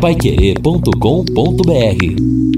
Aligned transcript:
paiquerê.com.br 0.00 2.57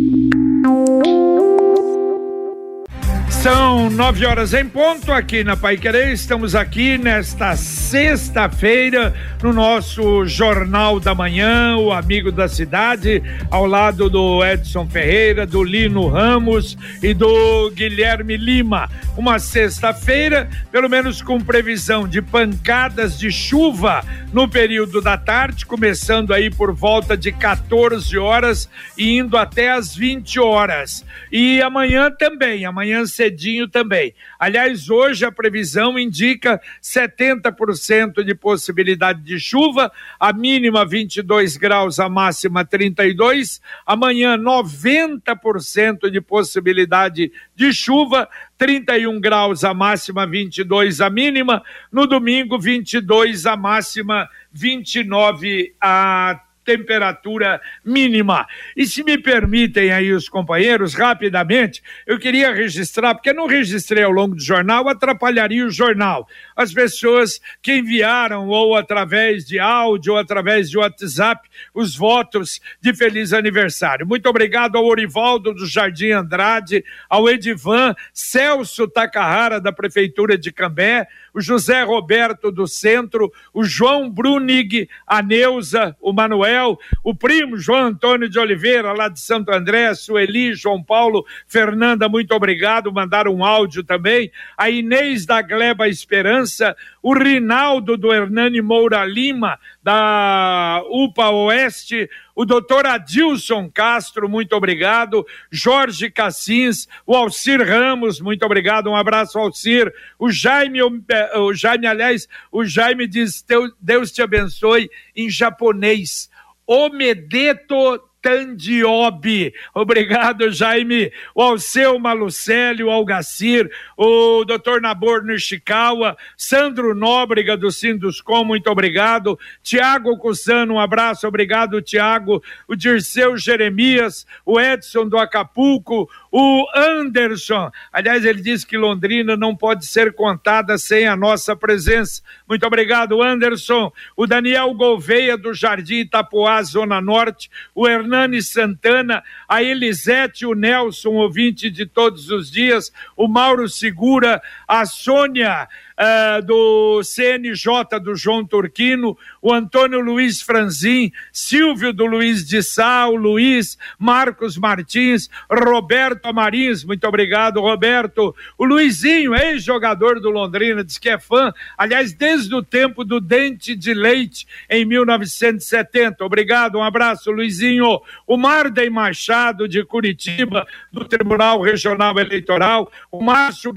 São 3.43 3.89
nove 3.89 4.27
horas 4.27 4.53
em 4.53 4.67
ponto 4.67 5.11
aqui 5.11 5.43
na 5.43 5.57
Pai 5.57 5.79
Querer. 5.79 6.13
Estamos 6.13 6.55
aqui 6.55 6.99
nesta 6.99 7.57
sexta-feira 7.57 9.15
no 9.43 9.51
nosso 9.51 10.27
Jornal 10.27 11.01
da 11.01 11.15
Manhã, 11.15 11.75
o 11.79 11.91
Amigo 11.91 12.31
da 12.31 12.47
Cidade, 12.49 13.23
ao 13.51 13.65
lado 13.65 14.11
do 14.11 14.45
Edson 14.45 14.87
Ferreira, 14.87 15.47
do 15.47 15.65
Lino 15.65 16.07
Ramos 16.07 16.77
e 17.03 17.15
do 17.15 17.71
Guilherme 17.71 18.37
Lima. 18.37 18.91
Uma 19.17 19.39
sexta-feira, 19.39 20.51
pelo 20.71 20.91
menos 20.91 21.23
com 21.23 21.41
previsão 21.41 22.07
de 22.07 22.21
pancadas 22.21 23.19
de 23.19 23.33
chuva 23.33 24.05
no 24.35 24.47
período 24.47 25.01
da 25.01 25.17
tarde, 25.17 25.65
começando 25.65 26.35
aí 26.35 26.51
por 26.51 26.73
volta 26.73 27.17
de 27.17 27.33
14 27.33 28.19
horas 28.19 28.69
e 28.99 29.17
indo 29.17 29.39
até 29.39 29.73
as 29.73 29.97
20 29.97 30.39
horas. 30.39 31.05
E 31.33 31.63
amanhã 31.63 32.11
também, 32.11 32.67
amanhã 32.67 33.07
cedinho 33.31 33.69
também. 33.69 34.13
Aliás, 34.39 34.91
hoje 34.91 35.25
a 35.25 35.33
previsão 35.33 35.99
indica 35.99 36.61
70% 36.83 38.25
de 38.25 38.35
possibilidade 38.35 39.23
de 39.23 39.39
chuva, 39.39 39.91
a 40.19 40.33
mínima 40.33 40.85
22 40.85 41.57
graus, 41.57 42.01
a 42.01 42.09
máxima 42.09 42.65
32. 42.65 43.61
Amanhã 43.87 44.37
90% 44.37 46.11
de 46.11 46.21
possibilidade 46.21 47.33
de 47.55 47.73
chuva, 47.73 48.29
31 48.59 49.21
graus 49.21 49.65
a 49.65 49.73
máxima, 49.73 50.27
22 50.27 51.01
a 51.01 51.09
mínima. 51.09 51.63
No 51.93 52.07
domingo, 52.07 52.59
22 52.59 53.47
a 53.47 53.57
máxima, 53.57 54.29
29 54.53 55.75
a 55.81 56.41
temperatura 56.71 57.61
mínima. 57.85 58.47
E 58.77 58.87
se 58.87 59.03
me 59.03 59.19
permitem 59.19 59.91
aí 59.93 60.13
os 60.13 60.29
companheiros, 60.29 60.95
rapidamente, 60.95 61.83
eu 62.07 62.17
queria 62.17 62.53
registrar, 62.53 63.15
porque 63.15 63.33
não 63.33 63.47
registrei 63.47 64.05
ao 64.05 64.13
longo 64.13 64.37
do 64.37 64.43
jornal, 64.43 64.89
atrapalharia 64.89 65.67
o 65.67 65.71
jornal. 65.71 66.29
As 66.55 66.73
pessoas 66.73 67.41
que 67.61 67.79
enviaram, 67.79 68.47
ou 68.47 68.77
através 68.77 69.45
de 69.45 69.59
áudio, 69.59 70.13
ou 70.13 70.19
através 70.19 70.71
de 70.71 70.79
WhatsApp, 70.79 71.49
os 71.75 71.97
votos 71.97 72.61
de 72.81 72.95
feliz 72.95 73.33
aniversário. 73.33 74.07
Muito 74.07 74.29
obrigado 74.29 74.77
ao 74.77 74.87
Orivaldo 74.87 75.53
do 75.53 75.67
Jardim 75.67 76.13
Andrade, 76.13 76.85
ao 77.09 77.29
Edivan, 77.29 77.95
Celso 78.13 78.87
Takahara 78.87 79.61
da 79.61 79.73
Prefeitura 79.73 80.39
de 80.39 80.53
Cambé, 80.53 81.09
o 81.35 81.41
José 81.41 81.83
Roberto 81.83 82.51
do 82.51 82.67
Centro, 82.67 83.33
o 83.53 83.65
João 83.65 84.11
Brunig, 84.11 84.89
a 85.07 85.23
Neuza, 85.23 85.97
o 86.01 86.13
Manuel, 86.13 86.79
o 87.05 87.15
primo 87.15 87.57
João 87.57 87.87
Antônio 87.87 88.29
de 88.29 88.39
Oliveira, 88.39 88.93
lá 88.93 89.09
de 89.09 89.21
Santo 89.21 89.53
André, 89.53 89.95
Sueli, 89.95 90.55
João 90.55 90.83
Paulo, 90.83 91.25
Fernanda, 91.47 92.09
muito 92.09 92.35
obrigado, 92.35 92.93
mandaram 92.93 93.35
um 93.35 93.45
áudio 93.45 93.85
também, 93.85 94.31
a 94.57 94.71
Inês 94.71 95.27
da 95.27 95.43
Gleba 95.43 95.89
Esperança, 95.89 96.77
o 97.03 97.15
Rinaldo 97.15 97.97
do 97.97 98.13
Hernani 98.13 98.61
Moura 98.61 99.05
Lima, 99.05 99.59
da 99.83 100.83
UPA 100.91 101.31
Oeste, 101.31 102.09
o 102.41 102.47
doutor 102.47 102.87
Adilson 102.87 103.71
Castro, 103.71 104.27
muito 104.27 104.57
obrigado, 104.57 105.27
Jorge 105.51 106.11
Cassins, 106.11 106.89
o 107.07 107.15
Alcir 107.15 107.61
Ramos, 107.63 108.19
muito 108.19 108.47
obrigado, 108.47 108.89
um 108.89 108.97
abraço, 108.97 109.39
Alcir, 109.39 109.93
o 110.19 110.31
Jaime, 110.31 110.81
o 110.83 111.53
Jaime, 111.53 111.87
aliás, 111.87 112.27
o 112.51 112.65
Jaime 112.65 113.07
diz, 113.07 113.45
Deus 113.79 114.11
te 114.11 114.23
abençoe, 114.23 114.89
em 115.15 115.29
japonês, 115.29 116.31
Omedeto 116.67 118.01
Tandiobi. 118.23 119.53
Obrigado, 119.75 120.51
Jaime. 120.51 121.13
O 121.35 121.43
Alceu 121.43 121.99
Malucelli, 121.99 122.83
o 122.83 122.91
Algacir, 122.91 123.71
o 123.97 124.45
doutor 124.45 124.81
Nabor 124.81 125.25
Nishikawa, 125.25 126.17
Sandro 126.37 126.95
Nóbrega 126.95 127.57
do 127.57 127.71
Sinduscom, 127.71 128.45
muito 128.45 128.71
obrigado. 128.71 129.39
Tiago 129.63 130.17
Cussano, 130.19 130.75
um 130.75 130.81
abraço, 130.81 131.27
obrigado, 131.27 131.81
Tiago. 131.81 132.43
O 132.69 132.77
Dirceu 132.77 133.37
Jeremias, 133.37 134.27
o 134.45 134.61
Edson 134.61 135.09
do 135.09 135.19
Acapulco, 135.19 136.09
o 136.31 136.67
Anderson. 136.75 137.71
Aliás, 137.93 138.25
ele 138.25 138.41
disse 138.41 138.67
que 138.67 138.77
Londrina 138.77 139.37
não 139.37 139.55
pode 139.57 139.87
ser 139.87 140.13
contada 140.13 140.79
sem 140.79 141.07
a 141.07 141.17
nossa 141.17 141.57
presença. 141.57 142.23
Muito 142.49 142.67
obrigado, 142.67 143.23
Anderson. 143.23 143.93
O 144.17 144.27
Daniel 144.27 144.73
Gouveia 144.75 145.37
do 145.37 145.53
Jardim 145.53 146.01
Itapuá, 146.01 146.63
Zona 146.63 147.01
Norte. 147.01 147.51
O 147.75 147.89
Hernani 147.89 148.43
Santana, 148.43 149.23
a 149.49 149.63
Elisete, 149.63 150.47
o 150.47 150.55
Nelson, 150.55 151.11
ouvinte 151.11 151.71
de 151.71 151.87
todos 151.87 152.31
os 152.31 152.51
dias, 152.51 152.93
o 153.17 153.27
Mauro 153.27 153.69
Segura, 153.69 154.41
a 154.67 154.87
Sônia 154.87 155.69
uh, 156.01 156.43
do 156.45 157.03
CNJ 157.05 158.01
do 158.03 158.15
João 158.15 158.45
Turquino, 158.45 159.17
o 159.43 159.53
Antônio 159.53 160.01
Luiz 160.01 160.41
Franzin, 160.41 161.13
Silvio 161.31 161.93
do 161.93 162.07
Luiz 162.07 162.47
de 162.47 162.61
o 162.81 163.17
Luiz, 163.17 163.77
Marcos 163.99 164.57
Martins, 164.57 165.29
Roberto 165.51 166.27
Amarins, 166.27 166.85
muito 166.85 167.07
obrigado, 167.07 167.61
Roberto. 167.61 168.35
O 168.57 168.65
Luizinho, 168.65 169.35
ex-jogador 169.35 170.21
do 170.21 170.31
Londrina, 170.31 170.85
diz 170.85 170.99
que 170.99 171.09
é 171.09 171.19
fã, 171.19 171.53
aliás, 171.77 172.13
desde 172.13 172.55
o 172.55 172.63
tempo 172.63 173.05
do 173.05 173.21
Dente 173.21 173.75
de 173.75 173.93
Leite, 173.93 174.47
em 174.69 174.85
1970. 174.85 176.25
Obrigado, 176.25 176.79
um 176.79 176.83
abraço, 176.83 177.31
Luizinho. 177.31 178.01
O 178.27 178.37
Marden 178.37 178.91
Machado, 178.91 179.69
de 179.69 179.85
Curitiba, 179.85 180.67
do 180.93 181.05
Tribunal 181.05 181.61
Regional 181.61 182.19
Eleitoral, 182.19 182.91
o 183.11 183.23
Márcio 183.23 183.73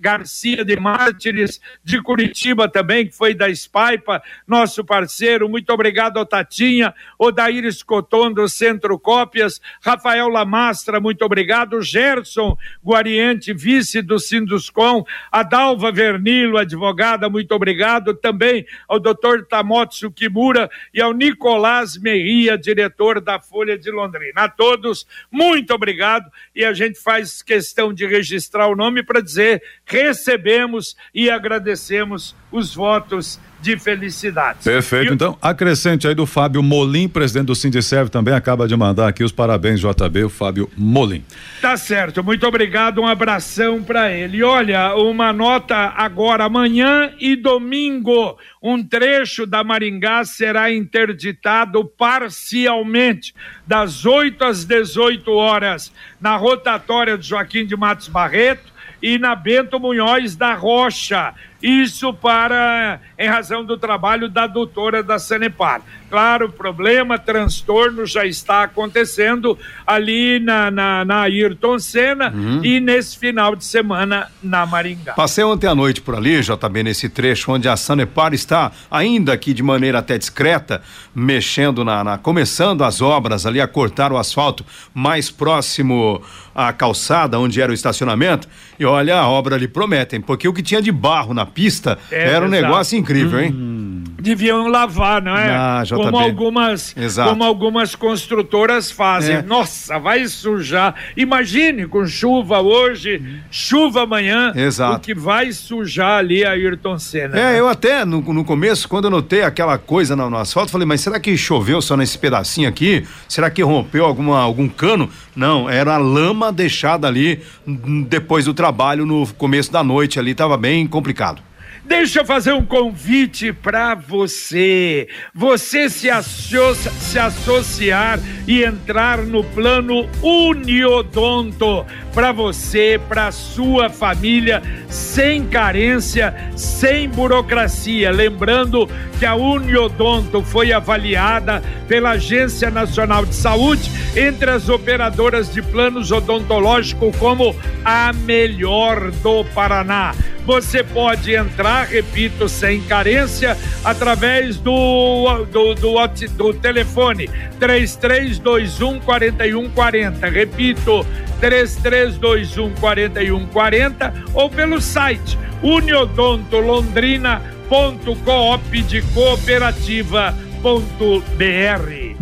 Garcia 0.00 0.64
de 0.64 0.76
Mártires, 0.80 1.51
de 1.82 2.00
Curitiba 2.02 2.68
também, 2.68 3.06
que 3.06 3.16
foi 3.16 3.34
da 3.34 3.52
Spaipa, 3.54 4.22
nosso 4.46 4.84
parceiro. 4.84 5.48
Muito 5.48 5.72
obrigado 5.72 6.18
ao 6.18 6.26
Tatinha, 6.26 6.94
Odair 7.18 7.64
Escoton 7.64 8.32
do 8.32 8.48
Centro 8.48 8.98
Cópias, 8.98 9.60
Rafael 9.82 10.28
Lamastra, 10.28 11.00
muito 11.00 11.24
obrigado. 11.24 11.82
Gerson 11.82 12.56
Guariente, 12.84 13.52
vice 13.52 14.02
do 14.02 14.18
Sinduscom, 14.18 15.04
a 15.30 15.42
Dalva 15.42 15.90
Vernilo, 15.90 16.58
advogada, 16.58 17.28
muito 17.28 17.52
obrigado. 17.54 18.14
Também 18.14 18.66
ao 18.88 19.00
doutor 19.00 19.46
Tamotsu 19.46 20.10
Kimura 20.10 20.70
e 20.92 21.00
ao 21.00 21.12
Nicolás 21.12 21.96
Merria, 21.96 22.56
diretor 22.56 23.20
da 23.20 23.40
Folha 23.40 23.78
de 23.78 23.90
Londrina. 23.90 24.42
A 24.42 24.48
todos, 24.48 25.06
muito 25.30 25.72
obrigado 25.74 26.30
e 26.54 26.64
a 26.64 26.72
gente 26.72 26.98
faz 26.98 27.42
questão 27.42 27.92
de 27.92 28.06
registrar 28.06 28.68
o 28.68 28.76
nome 28.76 29.02
para 29.02 29.20
dizer 29.20 29.62
recebemos 29.84 30.96
e 31.14 31.30
agradecemos 31.32 32.34
os 32.50 32.74
votos 32.74 33.40
de 33.62 33.78
felicidade. 33.78 34.58
Perfeito. 34.64 35.14
Então, 35.14 35.38
acrescente 35.40 36.08
aí 36.08 36.14
do 36.16 36.26
Fábio 36.26 36.62
Molim, 36.64 37.08
presidente 37.08 37.46
do 37.46 37.54
Sindicerv, 37.54 38.10
também 38.10 38.34
acaba 38.34 38.66
de 38.66 38.76
mandar 38.76 39.06
aqui 39.06 39.22
os 39.22 39.30
parabéns, 39.30 39.80
JB, 39.80 40.24
o 40.24 40.28
Fábio 40.28 40.68
Molim. 40.76 41.24
Tá 41.60 41.76
certo, 41.76 42.24
muito 42.24 42.44
obrigado, 42.44 43.00
um 43.00 43.06
abração 43.06 43.80
para 43.80 44.10
ele. 44.10 44.42
Olha, 44.42 44.96
uma 44.96 45.32
nota 45.32 45.76
agora, 45.76 46.44
amanhã 46.44 47.12
e 47.20 47.36
domingo, 47.36 48.36
um 48.60 48.82
trecho 48.82 49.46
da 49.46 49.62
Maringá 49.62 50.24
será 50.24 50.72
interditado 50.72 51.84
parcialmente, 51.84 53.32
das 53.64 54.04
8 54.04 54.42
às 54.44 54.64
18 54.64 55.30
horas, 55.30 55.92
na 56.20 56.34
rotatória 56.36 57.16
de 57.16 57.28
Joaquim 57.28 57.64
de 57.64 57.76
Matos 57.76 58.08
Barreto 58.08 58.71
e 59.02 59.18
na 59.18 59.34
Bento 59.34 59.80
Munhoz 59.80 60.36
da 60.36 60.54
Rocha. 60.54 61.34
Isso 61.62 62.12
para 62.12 63.00
em 63.18 63.28
razão 63.28 63.64
do 63.64 63.78
trabalho 63.78 64.28
da 64.28 64.46
doutora 64.46 65.02
da 65.02 65.18
Sanepar. 65.18 65.80
Claro, 66.10 66.50
problema, 66.50 67.18
transtorno 67.18 68.04
já 68.04 68.26
está 68.26 68.64
acontecendo 68.64 69.56
ali 69.86 70.40
na, 70.40 70.70
na, 70.70 71.04
na 71.04 71.22
Ayrton 71.22 71.78
Senna 71.78 72.30
uhum. 72.30 72.64
e 72.64 72.80
nesse 72.80 73.16
final 73.16 73.56
de 73.56 73.64
semana 73.64 74.28
na 74.42 74.66
Maringá. 74.66 75.14
Passei 75.14 75.44
ontem 75.44 75.66
à 75.66 75.74
noite 75.74 76.02
por 76.02 76.14
ali, 76.14 76.42
JB, 76.42 76.82
nesse 76.82 77.08
trecho 77.08 77.52
onde 77.52 77.68
a 77.68 77.76
Sanepar 77.76 78.34
está, 78.34 78.72
ainda 78.90 79.36
que 79.38 79.54
de 79.54 79.62
maneira 79.62 80.00
até 80.00 80.18
discreta, 80.18 80.82
mexendo 81.14 81.84
na, 81.84 82.02
na 82.02 82.18
começando 82.18 82.84
as 82.84 83.00
obras 83.00 83.46
ali 83.46 83.60
a 83.60 83.68
cortar 83.68 84.12
o 84.12 84.18
asfalto 84.18 84.66
mais 84.92 85.30
próximo 85.30 86.20
à 86.54 86.72
calçada 86.72 87.38
onde 87.38 87.60
era 87.60 87.70
o 87.70 87.74
estacionamento. 87.74 88.48
E 88.78 88.84
olha, 88.84 89.18
a 89.18 89.28
obra 89.28 89.56
ali 89.56 89.68
prometem, 89.68 90.20
porque 90.20 90.46
o 90.46 90.52
que 90.52 90.62
tinha 90.62 90.82
de 90.82 90.92
barro 90.92 91.32
na 91.32 91.46
pista 91.54 91.98
é, 92.10 92.30
era 92.30 92.44
um 92.44 92.48
exato. 92.48 92.62
negócio 92.62 92.98
incrível, 92.98 93.40
hein? 93.40 93.52
Hum. 93.52 94.04
deviam 94.22 94.68
lavar, 94.68 95.20
não 95.20 95.36
é? 95.36 95.50
Ah, 95.50 95.82
JB. 95.84 95.96
como 95.96 96.18
algumas, 96.18 96.96
Exato. 96.96 97.30
como 97.30 97.42
algumas 97.42 97.94
construtoras 97.94 98.90
fazem. 98.90 99.36
É. 99.36 99.42
Nossa, 99.42 99.98
vai 99.98 100.26
sujar. 100.28 100.94
Imagine 101.16 101.86
com 101.88 102.06
chuva 102.06 102.60
hoje, 102.60 103.20
chuva 103.50 104.04
amanhã, 104.04 104.52
Exato. 104.54 104.96
o 104.96 105.00
que 105.00 105.14
vai 105.14 105.52
sujar 105.52 106.18
ali 106.18 106.44
a 106.44 106.52
Ayrton 106.52 106.98
Senna. 106.98 107.36
É, 107.36 107.52
né? 107.52 107.60
eu 107.60 107.68
até 107.68 108.04
no, 108.04 108.20
no 108.20 108.44
começo, 108.44 108.88
quando 108.88 109.06
eu 109.06 109.10
notei 109.10 109.42
aquela 109.42 109.76
coisa 109.76 110.14
no, 110.14 110.30
no 110.30 110.36
asfalto, 110.36 110.70
falei, 110.70 110.86
mas 110.86 111.00
será 111.00 111.18
que 111.18 111.36
choveu 111.36 111.82
só 111.82 111.96
nesse 111.96 112.16
pedacinho 112.16 112.68
aqui? 112.68 113.04
Será 113.28 113.50
que 113.50 113.62
rompeu 113.62 114.04
alguma, 114.04 114.38
algum 114.38 114.68
cano? 114.68 115.10
Não, 115.34 115.68
era 115.68 115.94
a 115.94 115.98
lama 115.98 116.52
deixada 116.52 117.06
ali 117.06 117.40
hum, 117.66 118.02
depois 118.02 118.44
do 118.44 118.52
trabalho 118.52 119.06
no 119.06 119.26
começo 119.34 119.72
da 119.72 119.82
noite 119.82 120.18
ali, 120.18 120.34
tava 120.34 120.56
bem 120.56 120.86
complicado. 120.86 121.42
Deixa 121.84 122.20
eu 122.20 122.24
fazer 122.24 122.52
um 122.52 122.64
convite 122.64 123.52
para 123.52 123.96
você. 123.96 125.08
Você 125.34 125.90
se, 125.90 126.08
se 126.22 127.18
associar 127.18 128.20
e 128.46 128.62
entrar 128.62 129.18
no 129.18 129.42
plano 129.42 130.08
Uniodonto. 130.22 131.84
Para 132.14 132.30
você, 132.30 133.00
para 133.08 133.32
sua 133.32 133.90
família, 133.90 134.62
sem 134.88 135.44
carência, 135.44 136.32
sem 136.54 137.08
burocracia. 137.08 138.12
Lembrando 138.12 138.88
que 139.18 139.26
a 139.26 139.34
Uniodonto 139.34 140.40
foi 140.40 140.72
avaliada 140.72 141.62
pela 141.88 142.10
Agência 142.10 142.70
Nacional 142.70 143.26
de 143.26 143.34
Saúde 143.34 143.90
entre 144.14 144.50
as 144.50 144.68
operadoras 144.68 145.52
de 145.52 145.60
planos 145.60 146.12
odontológicos 146.12 147.16
como 147.16 147.56
a 147.84 148.12
melhor 148.12 149.10
do 149.10 149.44
Paraná. 149.46 150.14
Você 150.44 150.82
pode 150.82 151.34
entrar, 151.34 151.86
repito, 151.86 152.48
sem 152.48 152.82
carência, 152.82 153.56
através 153.84 154.56
do, 154.56 155.44
do, 155.50 155.74
do, 155.74 155.94
do 156.36 156.54
telefone 156.54 157.30
3321 157.58 159.00
4140. 159.00 160.28
Repito, 160.28 161.06
3321 161.40 162.74
4140 162.74 164.14
ou 164.34 164.50
pelo 164.50 164.80
site 164.80 165.38
uniodontolondrina.coop. 165.62 167.52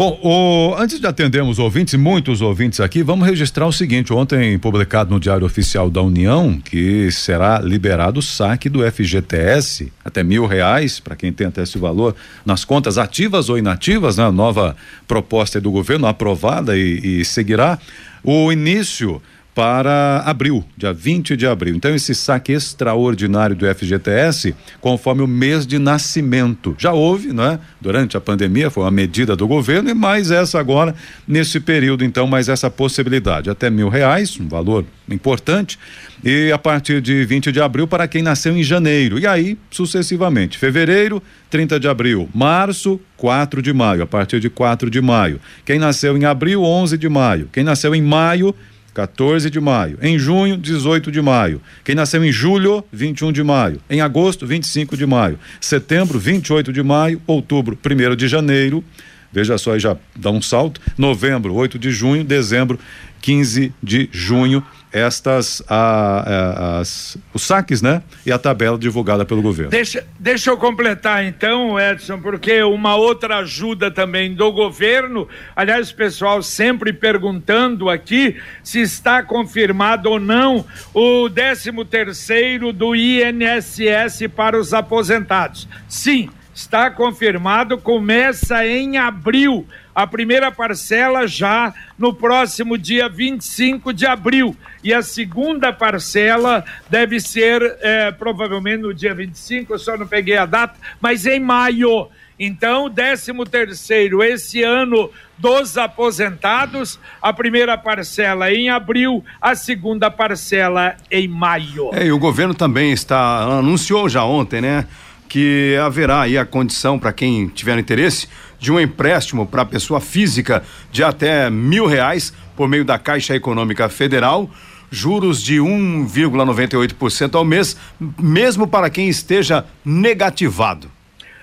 Bom, 0.00 0.18
o- 0.22 0.74
antes 0.78 0.98
de 0.98 1.06
atendermos 1.06 1.58
ouvintes, 1.58 1.92
muitos 1.92 2.40
ouvintes 2.40 2.80
aqui, 2.80 3.02
vamos 3.02 3.28
registrar 3.28 3.66
o 3.66 3.72
seguinte: 3.72 4.14
ontem 4.14 4.58
publicado 4.58 5.10
no 5.10 5.20
Diário 5.20 5.44
Oficial 5.44 5.90
da 5.90 6.00
União 6.00 6.58
que 6.58 7.10
será 7.12 7.58
liberado 7.58 8.20
o 8.20 8.22
saque 8.22 8.70
do 8.70 8.80
FGTS 8.82 9.92
até 10.02 10.24
mil 10.24 10.46
reais 10.46 10.98
para 10.98 11.14
quem 11.14 11.30
tem 11.30 11.48
até 11.48 11.64
esse 11.64 11.76
valor 11.76 12.16
nas 12.46 12.64
contas 12.64 12.96
ativas 12.96 13.50
ou 13.50 13.58
inativas, 13.58 14.16
né? 14.16 14.24
A 14.24 14.32
nova 14.32 14.74
proposta 15.06 15.58
aí 15.58 15.62
do 15.62 15.70
governo 15.70 16.06
aprovada 16.06 16.78
e, 16.78 17.20
e 17.20 17.24
seguirá 17.26 17.78
o 18.24 18.50
início 18.50 19.20
para 19.54 20.22
abril, 20.24 20.64
dia 20.76 20.92
20 20.92 21.36
de 21.36 21.46
abril. 21.46 21.74
Então, 21.74 21.94
esse 21.94 22.14
saque 22.14 22.52
extraordinário 22.52 23.56
do 23.56 23.66
FGTS, 23.66 24.54
conforme 24.80 25.22
o 25.22 25.26
mês 25.26 25.66
de 25.66 25.78
nascimento. 25.78 26.74
Já 26.78 26.92
houve, 26.92 27.32
não 27.32 27.44
é? 27.44 27.58
Durante 27.80 28.16
a 28.16 28.20
pandemia, 28.20 28.70
foi 28.70 28.84
uma 28.84 28.90
medida 28.90 29.34
do 29.34 29.46
governo, 29.46 29.90
e 29.90 29.94
mais 29.94 30.30
essa 30.30 30.58
agora, 30.58 30.94
nesse 31.26 31.58
período, 31.60 32.04
então, 32.04 32.26
mais 32.26 32.48
essa 32.48 32.70
possibilidade. 32.70 33.50
Até 33.50 33.68
mil 33.68 33.88
reais, 33.88 34.38
um 34.40 34.48
valor 34.48 34.84
importante, 35.08 35.78
e 36.24 36.52
a 36.52 36.58
partir 36.58 37.00
de 37.00 37.24
20 37.24 37.50
de 37.50 37.60
abril 37.60 37.88
para 37.88 38.06
quem 38.06 38.22
nasceu 38.22 38.56
em 38.56 38.62
janeiro. 38.62 39.18
E 39.18 39.26
aí, 39.26 39.58
sucessivamente. 39.70 40.58
Fevereiro, 40.58 41.22
30 41.48 41.80
de 41.80 41.88
abril. 41.88 42.28
Março, 42.34 43.00
4 43.16 43.60
de 43.60 43.72
maio. 43.72 44.02
A 44.02 44.06
partir 44.06 44.38
de 44.38 44.48
4 44.48 44.90
de 44.90 45.00
maio. 45.00 45.40
Quem 45.64 45.78
nasceu 45.78 46.16
em 46.16 46.24
abril, 46.24 46.62
11 46.62 46.96
de 46.96 47.08
maio. 47.08 47.48
Quem 47.52 47.64
nasceu 47.64 47.94
em 47.94 48.02
maio, 48.02 48.54
14 48.94 49.50
de 49.50 49.60
maio. 49.60 49.98
Em 50.02 50.18
junho, 50.18 50.56
18 50.56 51.10
de 51.10 51.22
maio. 51.22 51.60
Quem 51.84 51.94
nasceu 51.94 52.24
em 52.24 52.32
julho, 52.32 52.84
21 52.92 53.32
de 53.32 53.42
maio. 53.42 53.80
Em 53.88 54.00
agosto, 54.00 54.46
25 54.46 54.96
de 54.96 55.06
maio. 55.06 55.38
Setembro, 55.60 56.18
28 56.18 56.72
de 56.72 56.82
maio. 56.82 57.20
Outubro, 57.26 57.78
1 57.84 58.16
de 58.16 58.28
janeiro. 58.28 58.84
Veja 59.32 59.56
só, 59.58 59.74
aí 59.74 59.80
já 59.80 59.96
dá 60.16 60.30
um 60.30 60.42
salto. 60.42 60.80
Novembro, 60.98 61.54
8 61.54 61.78
de 61.78 61.90
junho. 61.90 62.24
Dezembro, 62.24 62.78
15 63.20 63.72
de 63.82 64.08
junho. 64.12 64.64
Estas, 64.92 65.62
ah, 65.68 66.24
ah, 66.26 66.78
as, 66.80 67.16
os 67.32 67.42
saques, 67.42 67.80
né? 67.80 68.02
E 68.26 68.32
a 68.32 68.38
tabela 68.38 68.76
divulgada 68.76 69.24
pelo 69.24 69.40
governo. 69.40 69.70
Deixa, 69.70 70.04
deixa 70.18 70.50
eu 70.50 70.56
completar 70.56 71.24
então, 71.24 71.78
Edson, 71.78 72.18
porque 72.20 72.62
uma 72.62 72.96
outra 72.96 73.38
ajuda 73.38 73.90
também 73.90 74.34
do 74.34 74.50
governo, 74.50 75.28
aliás, 75.54 75.90
o 75.90 75.94
pessoal 75.94 76.42
sempre 76.42 76.92
perguntando 76.92 77.88
aqui 77.88 78.36
se 78.64 78.80
está 78.80 79.22
confirmado 79.22 80.10
ou 80.10 80.18
não 80.18 80.64
o 80.92 81.30
13 81.30 81.70
terceiro 81.84 82.72
do 82.72 82.94
INSS 82.94 84.26
para 84.34 84.58
os 84.58 84.74
aposentados. 84.74 85.68
Sim, 85.88 86.28
está 86.54 86.90
confirmado, 86.90 87.78
começa 87.78 88.66
em 88.66 88.98
abril. 88.98 89.66
A 90.00 90.06
primeira 90.06 90.50
parcela 90.50 91.26
já 91.26 91.74
no 91.98 92.14
próximo 92.14 92.78
dia 92.78 93.06
25 93.06 93.92
de 93.92 94.06
abril. 94.06 94.56
E 94.82 94.94
a 94.94 95.02
segunda 95.02 95.74
parcela 95.74 96.64
deve 96.88 97.20
ser 97.20 97.76
eh, 97.82 98.10
provavelmente 98.10 98.80
no 98.80 98.94
dia 98.94 99.14
25, 99.14 99.74
eu 99.74 99.78
só 99.78 99.98
não 99.98 100.06
peguei 100.06 100.38
a 100.38 100.46
data, 100.46 100.74
mas 101.02 101.26
em 101.26 101.38
maio. 101.38 102.08
Então, 102.38 102.88
13 102.88 103.32
terceiro 103.50 104.22
esse 104.22 104.62
ano 104.62 105.10
dos 105.36 105.76
aposentados, 105.76 106.98
a 107.20 107.30
primeira 107.30 107.76
parcela 107.76 108.50
em 108.50 108.70
abril, 108.70 109.22
a 109.38 109.54
segunda 109.54 110.10
parcela 110.10 110.96
em 111.10 111.28
maio. 111.28 111.90
É, 111.92 112.06
e 112.06 112.12
o 112.12 112.18
governo 112.18 112.54
também 112.54 112.90
está, 112.90 113.42
anunciou 113.42 114.08
já 114.08 114.24
ontem, 114.24 114.62
né? 114.62 114.86
Que 115.28 115.76
haverá 115.76 116.22
aí 116.22 116.38
a 116.38 116.46
condição 116.46 116.98
para 116.98 117.12
quem 117.12 117.48
tiver 117.48 117.78
interesse 117.78 118.26
de 118.60 118.70
um 118.70 118.78
empréstimo 118.78 119.46
para 119.46 119.64
pessoa 119.64 120.00
física 120.00 120.62
de 120.92 121.02
até 121.02 121.50
mil 121.50 121.86
reais 121.86 122.32
por 122.54 122.68
meio 122.68 122.84
da 122.84 122.98
Caixa 122.98 123.34
Econômica 123.34 123.88
Federal, 123.88 124.48
juros 124.90 125.42
de 125.42 125.56
1,98% 125.56 127.34
ao 127.34 127.44
mês, 127.44 127.76
mesmo 128.18 128.66
para 128.66 128.90
quem 128.90 129.08
esteja 129.08 129.64
negativado. 129.84 130.90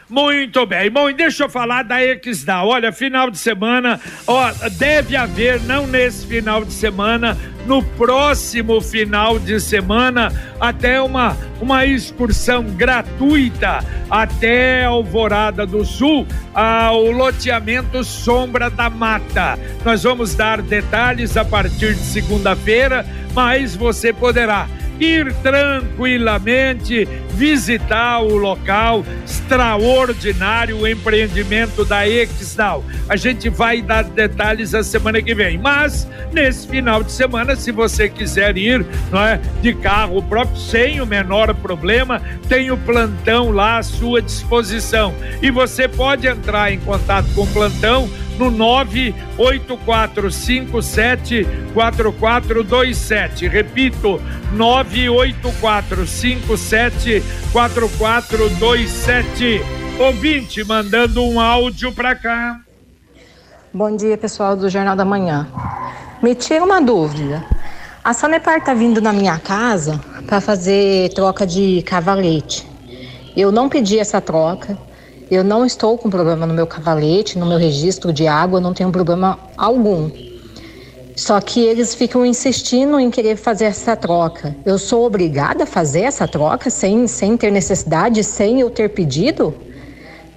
Muito 0.10 0.66
bem. 0.66 0.90
Bom, 0.90 1.10
e 1.10 1.14
deixa 1.14 1.44
eu 1.44 1.50
falar 1.50 1.84
da 1.84 2.02
Exdal. 2.02 2.70
Olha, 2.70 2.94
final 2.94 3.30
de 3.30 3.38
semana, 3.38 4.00
ó, 4.26 4.52
deve 4.78 5.18
haver, 5.18 5.62
não 5.64 5.86
nesse 5.86 6.26
final 6.26 6.64
de 6.64 6.72
semana, 6.72 7.38
no 7.66 7.84
próximo 7.84 8.80
final 8.80 9.38
de 9.38 9.60
semana, 9.60 10.32
até 10.62 11.02
uma, 11.02 11.36
uma 11.60 11.86
excursão 11.86 12.64
gratuita 12.64 13.84
até 14.10 14.86
Alvorada 14.86 15.66
do 15.66 15.84
Sul, 15.84 16.26
ao 16.54 17.12
loteamento 17.12 18.02
Sombra 18.06 18.70
da 18.70 18.90
Mata. 18.90 19.60
Nós 19.84 20.04
vamos 20.04 20.34
dar 20.34 20.62
detalhes 20.62 21.36
a 21.36 21.44
partir 21.44 21.94
de 21.94 22.06
segunda-feira, 22.06 23.06
mas 23.34 23.76
você 23.76 24.14
poderá 24.14 24.70
ir 25.00 25.34
tranquilamente 25.36 27.08
visitar 27.34 28.22
o 28.22 28.36
local 28.36 29.06
extraordinário 29.24 30.80
o 30.80 30.88
empreendimento 30.88 31.86
da 31.86 32.08
Exdal. 32.08 32.84
A 33.08 33.16
gente 33.16 33.50
vai 33.50 33.82
dar 33.82 34.04
detalhes 34.04 34.74
a 34.74 34.84
semana 34.84 35.22
que 35.22 35.34
vem, 35.36 35.58
mas 35.58 36.08
nesse 36.34 36.68
final 36.68 37.04
de 37.04 37.12
semana, 37.12 37.56
se 37.56 37.72
você 37.72 38.10
quiser 38.10 38.58
ir, 38.58 38.86
não 39.12 39.22
é, 39.22 39.40
de 39.62 39.74
carro 39.74 40.22
próprio 40.24 40.58
sem 40.58 41.00
o 41.00 41.06
menor 41.06 41.54
problema, 41.56 42.22
tem 42.50 42.72
o 42.72 42.78
plantão 42.78 43.52
lá 43.52 43.78
à 43.78 43.84
sua 43.84 44.22
disposição. 44.22 45.14
E 45.42 45.52
você 45.52 45.88
pode 45.88 46.28
entrar 46.28 46.72
em 46.72 46.80
contato 46.80 47.28
com 47.34 47.44
o 47.44 47.48
plantão 47.48 48.10
no 48.38 48.52
98457 48.52 51.48
4427. 51.74 53.48
Repito, 53.48 54.22
98457 54.54 57.24
4427. 57.52 59.62
Ouvinte 60.00 60.64
mandando 60.64 61.24
um 61.24 61.40
áudio 61.40 61.92
para 61.92 62.16
cá. 62.16 62.62
Bom 63.74 63.96
dia, 63.96 64.16
pessoal 64.18 64.56
do 64.56 64.70
Jornal 64.70 64.96
da 64.96 65.04
Manhã. 65.04 65.48
Me 66.22 66.34
tira 66.34 66.64
uma 66.64 66.82
dúvida. 66.82 67.44
A 68.04 68.14
Sanepar 68.14 68.60
está 68.60 68.74
vindo 68.74 69.02
na 69.02 69.12
minha 69.12 69.38
casa 69.38 70.00
para 70.26 70.40
fazer 70.40 71.14
troca 71.14 71.46
de 71.46 71.82
cavalete. 71.82 72.66
Eu 73.36 73.52
não 73.52 73.68
pedi 73.68 74.00
essa 74.00 74.22
troca. 74.22 74.78
Eu 75.30 75.44
não 75.44 75.66
estou 75.66 75.98
com 75.98 76.10
problema 76.10 76.46
no 76.46 76.54
meu 76.54 76.66
cavalete, 76.66 77.38
no 77.38 77.46
meu 77.46 77.58
registro 77.58 78.14
de 78.14 78.28
água, 78.28 78.62
não 78.62 78.74
tenho 78.74 78.92
problema 78.92 79.38
algum. 79.58 80.10
Só 81.18 81.42
que 81.42 81.60
eles 81.66 81.96
ficam 81.96 82.26
insistindo 82.26 83.00
em 83.00 83.10
querer 83.10 83.36
fazer 83.36 83.66
essa 83.66 83.96
troca. 83.96 84.56
Eu 84.66 84.78
sou 84.78 85.06
obrigada 85.06 85.64
a 85.64 85.68
fazer 85.68 86.02
essa 86.02 86.28
troca 86.28 86.70
sem, 86.70 87.08
sem 87.08 87.36
ter 87.36 87.52
necessidade, 87.52 88.24
sem 88.24 88.62
eu 88.62 88.70
ter 88.70 88.90
pedido? 88.90 89.54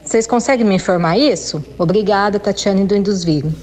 Vocês 0.03 0.27
conseguem 0.27 0.67
me 0.67 0.75
informar 0.75 1.19
isso? 1.19 1.63
Obrigada, 1.79 2.41
Tatiane 2.41 2.85
do 2.85 2.97
Indusville. 2.97 3.55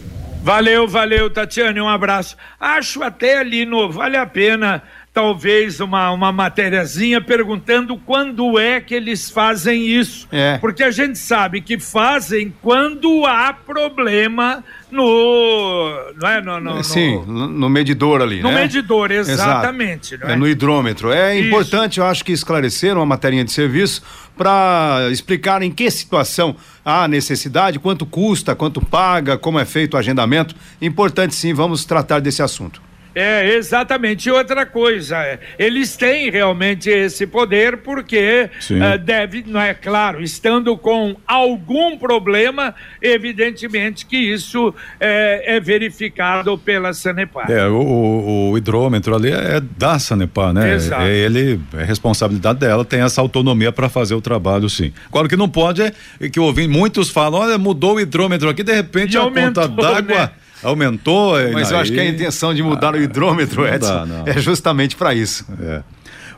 Valeu, 0.44 0.88
valeu, 0.88 1.30
Tatiane, 1.30 1.82
um 1.82 1.90
abraço. 1.90 2.38
Acho 2.58 3.04
até 3.04 3.40
ali 3.40 3.66
no 3.66 3.92
vale 3.92 4.16
a 4.16 4.26
pena 4.26 4.82
talvez 5.18 5.80
uma, 5.80 6.12
uma 6.12 6.32
matériazinha 6.32 7.20
perguntando 7.20 7.98
quando 7.98 8.60
é 8.60 8.80
que 8.80 8.94
eles 8.94 9.32
fazem 9.32 9.84
isso. 9.88 10.28
É. 10.32 10.60
Porque 10.60 10.84
a 10.84 10.92
gente 10.92 11.18
sabe 11.18 11.60
que 11.60 11.80
fazem 11.80 12.54
quando 12.62 13.26
há 13.26 13.52
problema 13.52 14.64
no. 14.92 16.14
Não 16.22 16.30
é? 16.30 16.40
No, 16.40 16.60
no, 16.60 16.84
Sim, 16.84 17.24
no, 17.26 17.48
no 17.48 17.68
medidor 17.68 18.22
ali. 18.22 18.44
No 18.44 18.52
né? 18.52 18.62
medidor, 18.62 19.10
exatamente. 19.10 20.14
É? 20.22 20.34
é? 20.34 20.36
no 20.36 20.48
hidrômetro. 20.48 21.12
É 21.12 21.36
isso. 21.36 21.48
importante, 21.48 22.00
eu 22.00 22.06
acho 22.06 22.24
que 22.24 22.32
esclarecer 22.32 22.96
uma 22.96 23.06
matéria 23.06 23.44
de 23.44 23.52
serviço 23.52 24.04
para 24.38 25.08
explicar 25.12 25.64
em 25.64 25.72
que 25.72 25.90
situação 25.90 26.56
há 26.86 27.08
necessidade, 27.08 27.80
quanto 27.80 28.06
custa, 28.06 28.54
quanto 28.54 28.86
paga, 28.86 29.36
como 29.36 29.58
é 29.58 29.66
feito 29.66 29.96
o 29.96 29.98
agendamento. 29.98 30.56
Importante 30.80 31.34
sim, 31.34 31.56
vamos 31.56 31.86
tratar 31.86 32.20
desse 32.20 32.44
assunto. 32.44 32.86
É, 33.18 33.56
exatamente. 33.56 34.30
E 34.30 34.32
outra 34.32 34.64
coisa, 34.64 35.18
é, 35.18 35.40
eles 35.58 35.98
têm 35.98 36.30
realmente 36.30 36.88
esse 36.88 37.26
poder 37.26 37.78
porque 37.78 38.48
uh, 38.70 38.98
deve, 39.00 39.44
não 39.48 39.60
é 39.60 39.74
claro, 39.74 40.22
estando 40.22 40.78
com 40.78 41.16
algum 41.26 41.98
problema, 41.98 42.76
evidentemente 43.02 44.06
que 44.06 44.18
isso 44.18 44.72
é, 45.00 45.56
é 45.56 45.60
verificado 45.60 46.56
pela 46.60 46.94
Sanepar. 46.94 47.50
É, 47.50 47.68
o, 47.68 48.52
o, 48.52 48.58
hidrômetro 48.58 49.16
ali 49.16 49.32
é 49.32 49.60
da 49.60 49.98
Sanepar, 49.98 50.54
né? 50.54 50.76
Exato. 50.76 51.02
É, 51.02 51.16
ele, 51.16 51.60
é 51.76 51.84
responsabilidade 51.84 52.60
dela, 52.60 52.86
tem 52.86 53.02
essa 53.02 53.20
autonomia 53.20 53.72
para 53.72 53.90
fazer 53.90 54.14
o 54.14 54.22
trabalho, 54.22 54.70
sim. 54.70 54.94
Agora, 55.08 55.26
o 55.26 55.30
que 55.30 55.36
não 55.36 55.50
pode 55.50 55.82
é 55.82 56.30
que 56.32 56.40
ouvi 56.40 56.68
muitos 56.68 57.10
falam, 57.10 57.42
olha, 57.42 57.58
mudou 57.58 57.96
o 57.96 58.00
hidrômetro 58.00 58.48
aqui, 58.48 58.62
de 58.62 58.74
repente 58.74 59.16
e 59.16 59.18
a 59.18 59.22
aumentou, 59.22 59.68
conta 59.68 59.82
d'água... 59.82 60.16
Né? 60.18 60.32
Aumentou. 60.64 61.36
Mas 61.54 61.72
eu 61.72 61.78
acho 61.78 61.92
que 61.92 62.00
a 62.00 62.06
intenção 62.06 62.54
de 62.54 62.64
mudar 62.64 62.96
ah, 62.96 62.98
o 62.98 63.02
hidrômetro, 63.02 63.68
Edson, 63.68 64.08
dá, 64.08 64.24
é 64.26 64.40
justamente 64.40 64.96
para 64.96 65.14
isso. 65.14 65.46
É. 65.62 65.84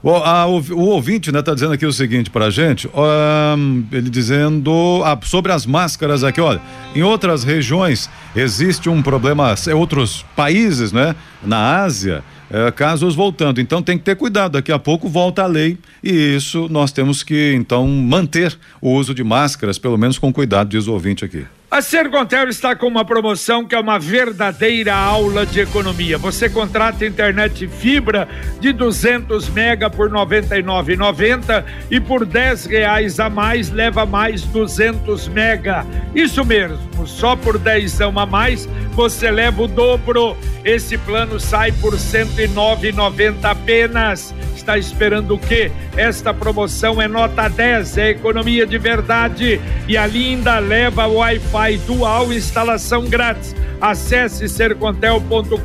O, 0.01 0.11
a, 0.11 0.45
o, 0.45 0.59
o, 0.59 0.85
ouvinte 0.87 1.31
né, 1.31 1.41
tá 1.41 1.53
dizendo 1.53 1.73
aqui 1.73 1.85
o 1.85 1.91
seguinte 1.91 2.29
pra 2.29 2.49
gente, 2.49 2.87
um, 2.87 3.83
ele 3.91 4.09
dizendo 4.09 5.01
ah, 5.03 5.19
sobre 5.23 5.51
as 5.51 5.65
máscaras 5.65 6.23
aqui, 6.23 6.39
olha, 6.39 6.61
em 6.95 7.03
outras 7.03 7.43
regiões 7.43 8.09
existe 8.33 8.89
um 8.89 9.01
problema, 9.01 9.53
outros 9.75 10.25
países, 10.37 10.93
né, 10.93 11.15
na 11.43 11.81
Ásia, 11.81 12.23
é, 12.49 12.71
casos 12.71 13.13
voltando. 13.13 13.59
Então 13.59 13.81
tem 13.81 13.97
que 13.97 14.03
ter 14.03 14.15
cuidado. 14.15 14.53
Daqui 14.53 14.71
a 14.71 14.79
pouco 14.79 15.09
volta 15.09 15.43
a 15.43 15.47
lei 15.47 15.77
e 16.01 16.35
isso 16.35 16.67
nós 16.69 16.91
temos 16.91 17.21
que 17.21 17.53
então 17.53 17.85
manter 17.87 18.57
o 18.81 18.93
uso 18.93 19.13
de 19.13 19.23
máscaras, 19.23 19.77
pelo 19.77 19.97
menos 19.97 20.17
com 20.17 20.31
cuidado, 20.31 20.69
diz 20.69 20.87
o 20.87 20.93
ouvinte 20.93 21.25
aqui. 21.25 21.45
A 21.71 21.83
Sercontel 21.83 22.49
está 22.49 22.75
com 22.75 22.87
uma 22.87 23.05
promoção 23.05 23.63
que 23.63 23.75
é 23.75 23.79
uma 23.79 23.99
verdadeira 23.99 24.95
aula 24.95 25.45
de 25.45 25.59
economia. 25.59 26.17
Você 26.17 26.49
contrata 26.49 27.05
internet 27.05 27.67
fibra 27.67 28.27
de 28.59 28.73
200 28.73 29.47
mega 29.49 29.87
por 29.87 30.11
R$ 30.11 30.17
99,90 30.17 31.63
e 31.91 31.99
por 31.99 32.25
10 32.25 32.65
reais 32.65 33.19
a 33.19 33.29
mais 33.29 33.69
leva 33.69 34.03
mais 34.03 34.41
200 34.45 35.27
mega. 35.27 35.85
Isso 36.15 36.43
mesmo, 36.43 37.05
só 37.05 37.35
por 37.35 37.59
10 37.59 38.01
a 38.01 38.25
mais 38.25 38.67
você 38.93 39.29
leva 39.29 39.61
o 39.61 39.67
dobro. 39.67 40.35
Esse 40.65 40.97
plano 40.97 41.39
sai 41.39 41.71
por 41.73 41.93
R$ 41.93 41.99
109,90 41.99 43.45
apenas. 43.45 44.33
Está 44.55 44.75
esperando 44.77 45.35
o 45.35 45.39
quê? 45.39 45.71
Esta 45.95 46.33
promoção 46.33 47.01
é 47.01 47.07
nota 47.07 47.47
10, 47.47 47.97
é 47.97 48.09
economia 48.09 48.65
de 48.65 48.77
verdade 48.77 49.61
e 49.87 49.97
a 49.97 50.05
linda 50.05 50.59
leva 50.59 51.07
Wi-Fi 51.07 51.58
dual 51.77 52.31
instalação 52.31 53.03
grátis. 53.05 53.53
Acesse 53.81 54.49
sercontel.com.br 54.49 55.55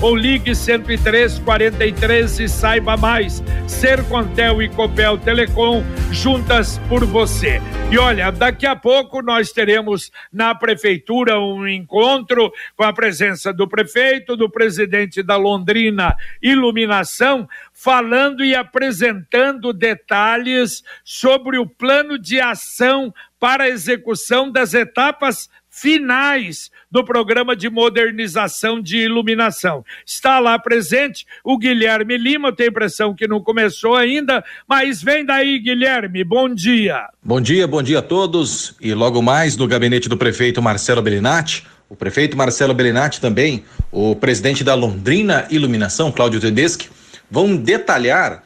ou 0.00 0.14
ligue 0.14 0.54
103 0.54 1.40
43 1.40 2.40
e 2.40 2.48
saiba 2.48 2.96
mais. 2.96 3.42
Sercontel 3.66 4.62
e 4.62 4.68
Copel 4.68 5.18
Telecom 5.18 5.82
juntas 6.12 6.78
por 6.88 7.04
você. 7.04 7.60
E 7.90 7.98
olha, 7.98 8.30
daqui 8.30 8.66
a 8.66 8.76
pouco 8.76 9.20
nós 9.20 9.50
teremos 9.50 10.12
na 10.32 10.54
prefeitura 10.54 11.40
um 11.40 11.66
encontro 11.66 12.52
com 12.76 12.84
a 12.84 12.92
presença 12.92 13.52
do 13.52 13.66
prefeito, 13.66 14.36
do 14.36 14.48
presidente 14.48 15.24
da 15.24 15.36
Londrina 15.36 16.14
Iluminação, 16.40 17.48
falando 17.72 18.44
e 18.44 18.54
apresentando 18.54 19.72
detalhes 19.72 20.84
sobre 21.02 21.58
o 21.58 21.66
plano 21.66 22.16
de 22.16 22.40
ação 22.40 23.12
para 23.40 23.68
execução 23.68 24.52
das 24.52 24.74
etapas 24.74 25.48
finais 25.80 26.70
do 26.90 27.02
programa 27.02 27.56
de 27.56 27.70
modernização 27.70 28.82
de 28.82 28.98
iluminação. 28.98 29.82
Está 30.04 30.38
lá 30.38 30.58
presente 30.58 31.26
o 31.42 31.56
Guilherme 31.56 32.18
Lima, 32.18 32.48
eu 32.48 32.52
tenho 32.52 32.68
a 32.68 32.72
impressão 32.72 33.14
que 33.14 33.26
não 33.26 33.40
começou 33.40 33.96
ainda, 33.96 34.44
mas 34.68 35.02
vem 35.02 35.24
daí, 35.24 35.58
Guilherme, 35.58 36.22
bom 36.22 36.52
dia. 36.52 37.08
Bom 37.22 37.40
dia, 37.40 37.66
bom 37.66 37.82
dia 37.82 38.00
a 38.00 38.02
todos. 38.02 38.74
E 38.80 38.92
logo 38.92 39.22
mais 39.22 39.56
no 39.56 39.66
gabinete 39.66 40.08
do 40.08 40.18
prefeito 40.18 40.60
Marcelo 40.60 41.00
Bellinati, 41.00 41.66
o 41.88 41.96
prefeito 41.96 42.36
Marcelo 42.36 42.74
Bellinati 42.74 43.20
também, 43.20 43.64
o 43.90 44.14
presidente 44.14 44.62
da 44.62 44.74
Londrina 44.74 45.46
Iluminação, 45.50 46.12
Cláudio 46.12 46.40
Tedeschi, 46.40 46.90
vão 47.30 47.56
detalhar 47.56 48.44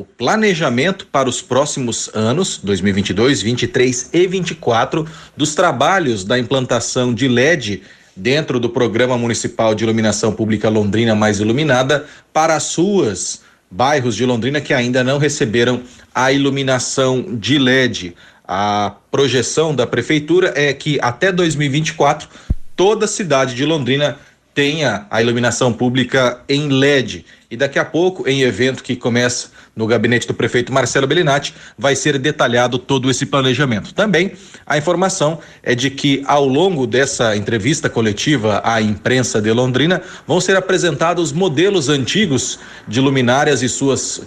o 0.00 0.04
planejamento 0.04 1.06
para 1.06 1.28
os 1.28 1.40
próximos 1.40 2.10
anos, 2.12 2.58
2022, 2.62 3.42
23 3.42 4.10
e 4.12 4.26
24, 4.26 5.06
dos 5.36 5.54
trabalhos 5.54 6.24
da 6.24 6.36
implantação 6.38 7.14
de 7.14 7.28
LED 7.28 7.82
dentro 8.16 8.58
do 8.58 8.68
Programa 8.68 9.16
Municipal 9.16 9.74
de 9.74 9.84
Iluminação 9.84 10.32
Pública 10.32 10.68
Londrina 10.68 11.14
Mais 11.14 11.38
Iluminada 11.38 12.06
para 12.32 12.56
as 12.56 12.74
ruas, 12.74 13.42
bairros 13.70 14.16
de 14.16 14.26
Londrina 14.26 14.60
que 14.60 14.74
ainda 14.74 15.04
não 15.04 15.18
receberam 15.18 15.82
a 16.12 16.32
iluminação 16.32 17.36
de 17.38 17.58
LED. 17.58 18.16
A 18.46 18.94
projeção 19.10 19.74
da 19.74 19.86
prefeitura 19.86 20.52
é 20.56 20.72
que 20.72 20.98
até 21.00 21.30
2024 21.30 22.28
toda 22.74 23.04
a 23.04 23.08
cidade 23.08 23.54
de 23.54 23.64
Londrina 23.64 24.18
tenha 24.54 25.06
a 25.10 25.20
iluminação 25.20 25.72
pública 25.72 26.40
em 26.48 26.68
LED. 26.68 27.26
E 27.50 27.56
daqui 27.56 27.78
a 27.78 27.84
pouco, 27.84 28.28
em 28.28 28.42
evento 28.42 28.82
que 28.82 28.94
começa 28.94 29.48
no 29.76 29.86
gabinete 29.86 30.26
do 30.26 30.34
prefeito 30.34 30.72
Marcelo 30.72 31.06
Bellinati, 31.06 31.54
vai 31.76 31.96
ser 31.96 32.18
detalhado 32.18 32.78
todo 32.78 33.10
esse 33.10 33.26
planejamento. 33.26 33.92
Também 33.92 34.32
a 34.66 34.78
informação 34.78 35.38
é 35.62 35.74
de 35.74 35.90
que 35.90 36.22
ao 36.26 36.46
longo 36.46 36.86
dessa 36.86 37.36
entrevista 37.36 37.88
coletiva 37.88 38.60
à 38.64 38.80
imprensa 38.80 39.40
de 39.40 39.52
Londrina 39.52 40.00
vão 40.26 40.40
ser 40.40 40.56
apresentados 40.56 41.32
modelos 41.32 41.88
antigos 41.88 42.58
de 42.86 43.00
luminárias 43.00 43.62
e 43.62 43.68
suas 43.68 44.22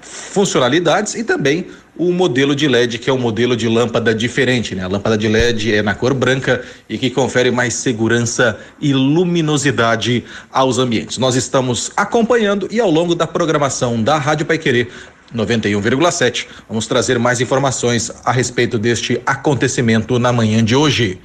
funcionalidades 0.00 1.14
e 1.14 1.24
também 1.24 1.66
o 1.98 2.12
modelo 2.12 2.54
de 2.54 2.68
LED, 2.68 2.98
que 2.98 3.08
é 3.08 3.12
um 3.12 3.18
modelo 3.18 3.56
de 3.56 3.68
lâmpada 3.68 4.14
diferente, 4.14 4.74
né? 4.74 4.84
A 4.84 4.88
lâmpada 4.88 5.16
de 5.16 5.28
LED 5.28 5.74
é 5.74 5.82
na 5.82 5.94
cor 5.94 6.12
branca 6.14 6.62
e 6.88 6.98
que 6.98 7.10
confere 7.10 7.50
mais 7.50 7.74
segurança 7.74 8.58
e 8.80 8.92
luminosidade 8.92 10.24
aos 10.52 10.78
ambientes. 10.78 11.18
Nós 11.18 11.34
estamos 11.34 11.90
acompanhando 11.96 12.68
e 12.70 12.80
ao 12.80 12.90
longo 12.90 13.14
da 13.14 13.26
programação 13.26 14.02
da 14.02 14.18
Rádio 14.18 14.46
Pai 14.46 14.58
Querer 14.58 14.88
91,7, 15.34 16.46
vamos 16.68 16.86
trazer 16.86 17.18
mais 17.18 17.40
informações 17.40 18.12
a 18.24 18.30
respeito 18.30 18.78
deste 18.78 19.20
acontecimento 19.26 20.18
na 20.18 20.32
manhã 20.32 20.64
de 20.64 20.76
hoje. 20.76 21.18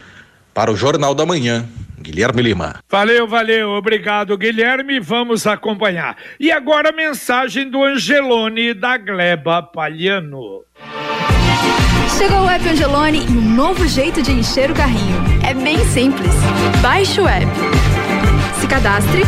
Para 0.53 0.71
o 0.71 0.75
Jornal 0.75 1.15
da 1.15 1.25
Manhã, 1.25 1.65
Guilherme 1.99 2.41
Lima. 2.41 2.75
Valeu, 2.89 3.27
valeu, 3.27 3.69
obrigado, 3.69 4.37
Guilherme. 4.37 4.99
Vamos 4.99 5.47
acompanhar. 5.47 6.17
E 6.39 6.51
agora 6.51 6.89
a 6.89 6.91
mensagem 6.91 7.69
do 7.69 7.83
Angelone 7.83 8.73
da 8.73 8.97
Gleba 8.97 9.61
Palhano. 9.61 10.63
Chegou 12.17 12.41
o 12.41 12.49
app 12.49 12.67
Angelone 12.67 13.25
e 13.25 13.31
um 13.31 13.55
novo 13.55 13.87
jeito 13.87 14.21
de 14.21 14.31
encher 14.31 14.69
o 14.69 14.73
carrinho. 14.73 15.23
É 15.47 15.53
bem 15.53 15.79
simples. 15.85 16.33
Baixe 16.81 17.21
o 17.21 17.27
app. 17.27 17.45
Se 18.59 18.67
cadastre. 18.67 19.21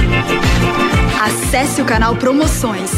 Acesse 1.21 1.81
o 1.81 1.85
canal 1.85 2.15
Promoções. 2.15 2.91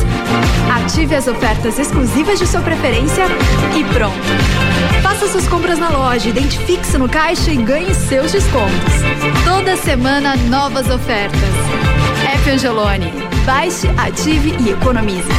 Ative 0.75 1.15
as 1.15 1.27
ofertas 1.27 1.77
exclusivas 1.79 2.39
de 2.39 2.47
sua 2.47 2.61
preferência 2.61 3.25
e 3.77 3.83
pronto. 3.93 4.15
Faça 5.01 5.27
suas 5.27 5.47
compras 5.47 5.77
na 5.77 5.89
loja, 5.89 6.29
identifique-se 6.29 6.97
no 6.97 7.07
caixa 7.07 7.51
e 7.51 7.57
ganhe 7.57 7.93
seus 7.93 8.31
descontos. 8.31 8.93
Toda 9.43 9.77
semana, 9.77 10.35
novas 10.35 10.89
ofertas. 10.89 11.39
F 12.33 12.49
Angelone. 12.49 13.11
Baixe, 13.45 13.87
ative 13.97 14.55
e 14.59 14.71
economize. 14.71 15.29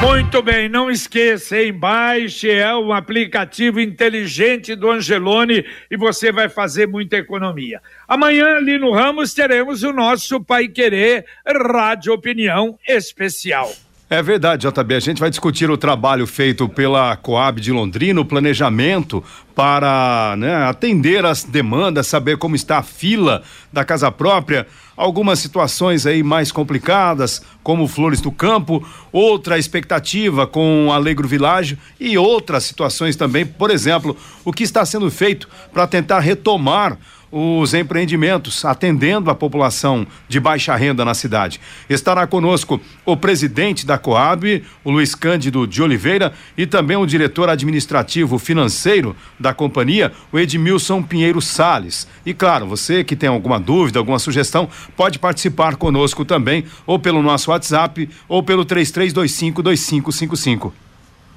Muito 0.00 0.42
bem, 0.42 0.68
não 0.68 0.88
esqueça, 0.88 1.60
hein? 1.60 1.72
Baixe 1.72 2.48
é 2.48 2.72
um 2.74 2.92
aplicativo 2.92 3.80
inteligente 3.80 4.76
do 4.76 4.90
Angelone 4.90 5.64
e 5.90 5.96
você 5.96 6.30
vai 6.30 6.48
fazer 6.48 6.86
muita 6.86 7.16
economia. 7.16 7.82
Amanhã, 8.06 8.56
ali 8.56 8.78
no 8.78 8.92
Ramos, 8.92 9.34
teremos 9.34 9.82
o 9.82 9.92
nosso 9.92 10.40
Pai 10.40 10.68
Querer 10.68 11.26
Rádio 11.44 12.12
Opinião 12.12 12.78
Especial. 12.86 13.72
É 14.10 14.22
verdade, 14.22 14.66
JB. 14.66 14.94
A 14.94 15.00
gente 15.00 15.20
vai 15.20 15.28
discutir 15.28 15.70
o 15.70 15.76
trabalho 15.76 16.26
feito 16.26 16.66
pela 16.66 17.14
Coab 17.14 17.60
de 17.60 17.70
Londrina, 17.70 18.18
o 18.22 18.24
planejamento 18.24 19.22
para 19.54 20.34
né, 20.38 20.64
atender 20.64 21.26
as 21.26 21.44
demandas, 21.44 22.06
saber 22.06 22.38
como 22.38 22.56
está 22.56 22.78
a 22.78 22.82
fila 22.82 23.42
da 23.70 23.84
casa 23.84 24.10
própria. 24.10 24.66
Algumas 24.96 25.40
situações 25.40 26.06
aí 26.06 26.22
mais 26.22 26.50
complicadas, 26.50 27.42
como 27.62 27.86
Flores 27.86 28.22
do 28.22 28.32
Campo, 28.32 28.82
outra 29.12 29.58
expectativa 29.58 30.46
com 30.46 30.90
Alegro 30.90 31.28
Világio 31.28 31.76
e 32.00 32.16
outras 32.16 32.64
situações 32.64 33.14
também, 33.14 33.44
por 33.44 33.70
exemplo, 33.70 34.16
o 34.42 34.54
que 34.54 34.62
está 34.62 34.86
sendo 34.86 35.10
feito 35.10 35.46
para 35.70 35.86
tentar 35.86 36.20
retomar 36.20 36.96
os 37.30 37.74
empreendimentos, 37.74 38.64
atendendo 38.64 39.30
a 39.30 39.34
população 39.34 40.06
de 40.28 40.40
baixa 40.40 40.74
renda 40.74 41.04
na 41.04 41.14
cidade. 41.14 41.60
Estará 41.88 42.26
conosco 42.26 42.80
o 43.04 43.16
presidente 43.16 43.86
da 43.86 43.98
Coab, 43.98 44.64
o 44.82 44.90
Luiz 44.90 45.14
Cândido 45.14 45.66
de 45.66 45.82
Oliveira, 45.82 46.32
e 46.56 46.66
também 46.66 46.96
o 46.96 47.06
diretor 47.06 47.48
administrativo 47.48 48.38
financeiro 48.38 49.14
da 49.38 49.52
companhia, 49.52 50.12
o 50.32 50.38
Edmilson 50.38 51.02
Pinheiro 51.02 51.40
Sales. 51.40 52.08
E 52.24 52.32
claro, 52.32 52.66
você 52.66 53.04
que 53.04 53.16
tem 53.16 53.28
alguma 53.28 53.60
dúvida, 53.60 53.98
alguma 53.98 54.18
sugestão, 54.18 54.68
pode 54.96 55.18
participar 55.18 55.76
conosco 55.76 56.24
também, 56.24 56.64
ou 56.86 56.98
pelo 56.98 57.22
nosso 57.22 57.50
WhatsApp, 57.50 58.08
ou 58.28 58.42
pelo 58.42 58.64
3325 58.64 59.62
2555. 59.62 60.87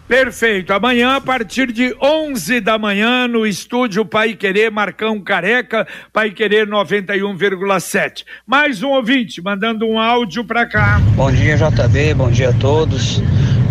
Perfeito. 0.07 0.73
Amanhã, 0.73 1.15
a 1.15 1.21
partir 1.21 1.71
de 1.71 1.95
11 2.01 2.59
da 2.59 2.77
manhã, 2.77 3.27
no 3.27 3.47
estúdio 3.47 4.05
Pai 4.05 4.33
Querer, 4.33 4.69
Marcão 4.69 5.21
Careca, 5.21 5.87
Pai 6.11 6.31
Querer 6.31 6.67
91,7. 6.67 8.25
Mais 8.45 8.83
um 8.83 8.89
ouvinte 8.89 9.41
mandando 9.41 9.87
um 9.87 9.99
áudio 9.99 10.43
para 10.43 10.65
cá. 10.65 10.99
Bom 11.15 11.31
dia, 11.31 11.55
JB. 11.55 12.13
Bom 12.15 12.29
dia 12.29 12.49
a 12.49 12.53
todos. 12.53 13.21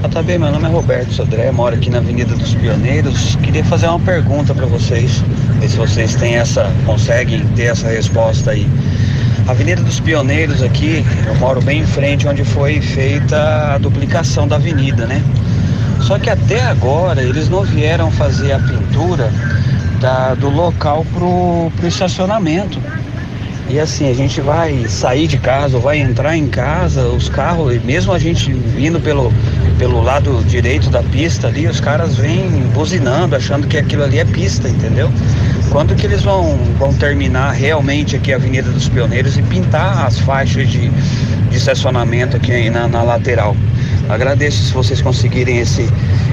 JB, 0.03 0.39
meu 0.39 0.51
nome 0.51 0.65
é 0.65 0.69
Roberto 0.71 1.13
Sodré, 1.13 1.51
moro 1.53 1.75
aqui 1.75 1.91
na 1.91 1.99
Avenida 1.99 2.35
dos 2.35 2.55
Pioneiros. 2.55 3.37
Queria 3.37 3.63
fazer 3.63 3.87
uma 3.87 4.01
pergunta 4.01 4.55
para 4.55 4.65
vocês, 4.65 5.23
ver 5.61 5.69
se 5.69 5.77
vocês 5.77 6.15
têm 6.15 6.37
essa, 6.37 6.73
conseguem 6.87 7.47
ter 7.49 7.65
essa 7.65 7.87
resposta 7.89 8.53
aí. 8.53 8.67
Avenida 9.47 9.83
dos 9.83 10.01
Pioneiros 10.01 10.63
aqui, 10.63 11.05
eu 11.27 11.35
moro 11.35 11.61
bem 11.61 11.81
em 11.81 11.87
frente 11.87 12.27
onde 12.27 12.45
foi 12.45 12.81
feita 12.81 13.75
a 13.75 13.79
duplicação 13.79 14.49
da 14.49 14.57
avenida, 14.57 15.07
né? 15.07 15.23
Só 16.03 16.19
que 16.19 16.31
até 16.31 16.63
agora 16.63 17.23
eles 17.23 17.49
não 17.49 17.63
vieram 17.63 18.11
fazer 18.11 18.53
a 18.53 18.59
pintura 18.59 19.33
da, 20.01 20.35
do 20.35 20.49
local 20.49 21.05
pro, 21.13 21.71
pro 21.77 21.87
estacionamento. 21.87 22.81
E 23.69 23.79
assim, 23.79 24.11
a 24.11 24.15
gente 24.15 24.41
vai 24.41 24.89
sair 24.89 25.29
de 25.29 25.39
casa, 25.39 25.77
ou 25.77 25.83
vai 25.83 25.99
entrar 25.99 26.37
em 26.37 26.49
casa, 26.49 27.07
os 27.07 27.29
carros, 27.29 27.81
mesmo 27.85 28.13
a 28.13 28.19
gente 28.19 28.53
vindo 28.53 28.99
pelo, 28.99 29.33
pelo 29.79 30.03
lado 30.03 30.43
direito 30.45 30.91
da 30.91 31.05
pista 31.05 31.47
ali, 31.47 31.69
os 31.69 31.79
caras 31.79 32.17
vêm 32.17 32.51
buzinando, 32.75 33.37
achando 33.37 33.69
que 33.69 33.79
aquilo 33.79 34.03
ali 34.03 34.19
é 34.19 34.25
pista, 34.25 34.69
entendeu? 34.69 35.09
Quando 35.71 35.95
que 35.95 36.05
eles 36.05 36.23
vão, 36.23 36.59
vão 36.81 36.93
terminar 36.93 37.53
realmente 37.53 38.17
aqui 38.17 38.33
a 38.33 38.37
Avenida 38.37 38.69
dos 38.73 38.89
Pioneiros 38.89 39.39
e 39.39 39.43
pintar 39.43 40.05
as 40.05 40.19
faixas 40.19 40.69
de, 40.69 40.89
de 40.89 41.57
estacionamento 41.57 42.37
aqui 42.37 42.69
na, 42.71 42.89
na 42.89 43.03
lateral? 43.05 43.55
Agradeço 44.11 44.65
se 44.65 44.73
vocês 44.73 45.01
conseguirem 45.01 45.59
esse, 45.59 45.83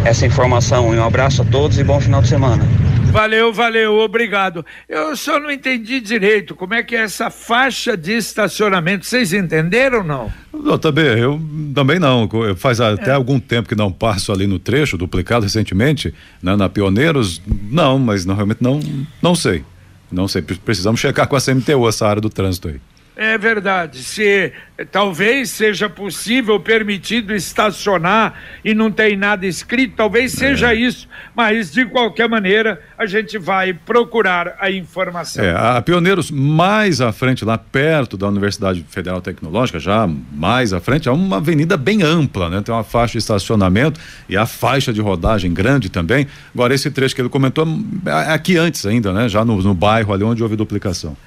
essa 0.04 0.26
informação. 0.26 0.90
Um 0.90 1.04
abraço 1.04 1.44
a 1.44 1.46
todos 1.46 1.78
e 1.78 1.84
bom 1.84 2.02
final 2.02 2.24
de 2.24 2.28
semana. 2.28 2.66
Valeu, 3.12 3.54
valeu, 3.54 4.00
obrigado. 4.00 4.66
Eu 4.90 5.16
só 5.16 5.40
não 5.40 5.50
entendi 5.50 6.00
direito 6.00 6.56
como 6.56 6.74
é 6.74 6.84
que 6.84 6.96
é 6.96 7.02
essa 7.02 7.30
faixa 7.30 7.96
de 7.96 8.14
estacionamento. 8.14 9.06
Vocês 9.06 9.32
entenderam 9.32 10.00
ou 10.00 10.04
não? 10.04 10.34
Eu 10.54 10.78
também, 10.78 11.06
eu 11.06 11.40
também 11.74 12.00
não. 12.00 12.28
Faz 12.58 12.82
até 12.82 13.12
é. 13.12 13.14
algum 13.14 13.40
tempo 13.40 13.70
que 13.70 13.76
não 13.76 13.92
passo 13.92 14.32
ali 14.32 14.48
no 14.48 14.58
trecho, 14.58 14.98
duplicado 14.98 15.44
recentemente, 15.44 16.14
né, 16.42 16.56
na 16.56 16.68
Pioneiros. 16.68 17.42
Não, 17.48 17.98
mas 18.00 18.26
não, 18.26 18.36
realmente 18.36 18.62
não, 18.62 18.80
não 19.22 19.36
sei. 19.36 19.64
Não 20.12 20.28
sei. 20.28 20.42
Precisamos 20.42 21.00
checar 21.00 21.28
com 21.28 21.36
a 21.36 21.42
CMTU 21.42 21.88
essa 21.88 22.08
área 22.08 22.22
do 22.22 22.30
trânsito 22.30 22.70
aí. 22.70 22.80
É 23.20 23.36
verdade. 23.36 24.04
Se 24.04 24.54
talvez 24.92 25.50
seja 25.50 25.90
possível, 25.90 26.60
permitido 26.60 27.34
estacionar 27.34 28.36
e 28.64 28.76
não 28.76 28.92
tem 28.92 29.18
nada 29.18 29.48
escrito, 29.48 29.96
talvez 29.98 30.34
seja 30.34 30.72
é. 30.72 30.76
isso. 30.76 31.10
Mas, 31.36 31.72
de 31.72 31.84
qualquer 31.88 32.30
maneira, 32.30 32.80
a 32.96 33.08
gente 33.08 33.40
vai 33.40 33.74
procurar 33.74 34.56
a 34.60 34.70
informação. 34.70 35.44
É, 35.44 35.50
a 35.52 35.82
Pioneiros, 35.82 36.30
mais 36.30 37.02
à 37.02 37.12
frente, 37.12 37.44
lá 37.44 37.58
perto 37.58 38.16
da 38.18 38.28
Universidade 38.28 38.86
Federal 38.88 39.20
Tecnológica, 39.20 39.80
já 39.80 40.08
mais 40.32 40.72
à 40.72 40.80
frente, 40.80 41.10
é 41.10 41.12
uma 41.12 41.38
avenida 41.38 41.76
bem 41.76 42.04
ampla, 42.04 42.52
né? 42.52 42.62
Tem 42.62 42.74
uma 42.74 42.84
faixa 42.84 43.14
de 43.14 43.18
estacionamento 43.18 44.00
e 44.30 44.38
a 44.38 44.46
faixa 44.46 44.94
de 44.94 45.02
rodagem 45.02 45.52
grande 45.52 45.90
também. 45.90 46.28
Agora, 46.54 46.76
esse 46.76 46.92
trecho 46.92 47.16
que 47.16 47.22
ele 47.22 47.30
comentou 47.30 47.68
é 48.06 48.32
aqui 48.32 48.58
antes 48.58 48.86
ainda, 48.86 49.12
né? 49.12 49.28
Já 49.28 49.44
no, 49.44 49.60
no 49.60 49.74
bairro 49.74 50.14
ali 50.14 50.24
onde 50.24 50.44
houve 50.44 50.56
duplicação. 50.56 51.18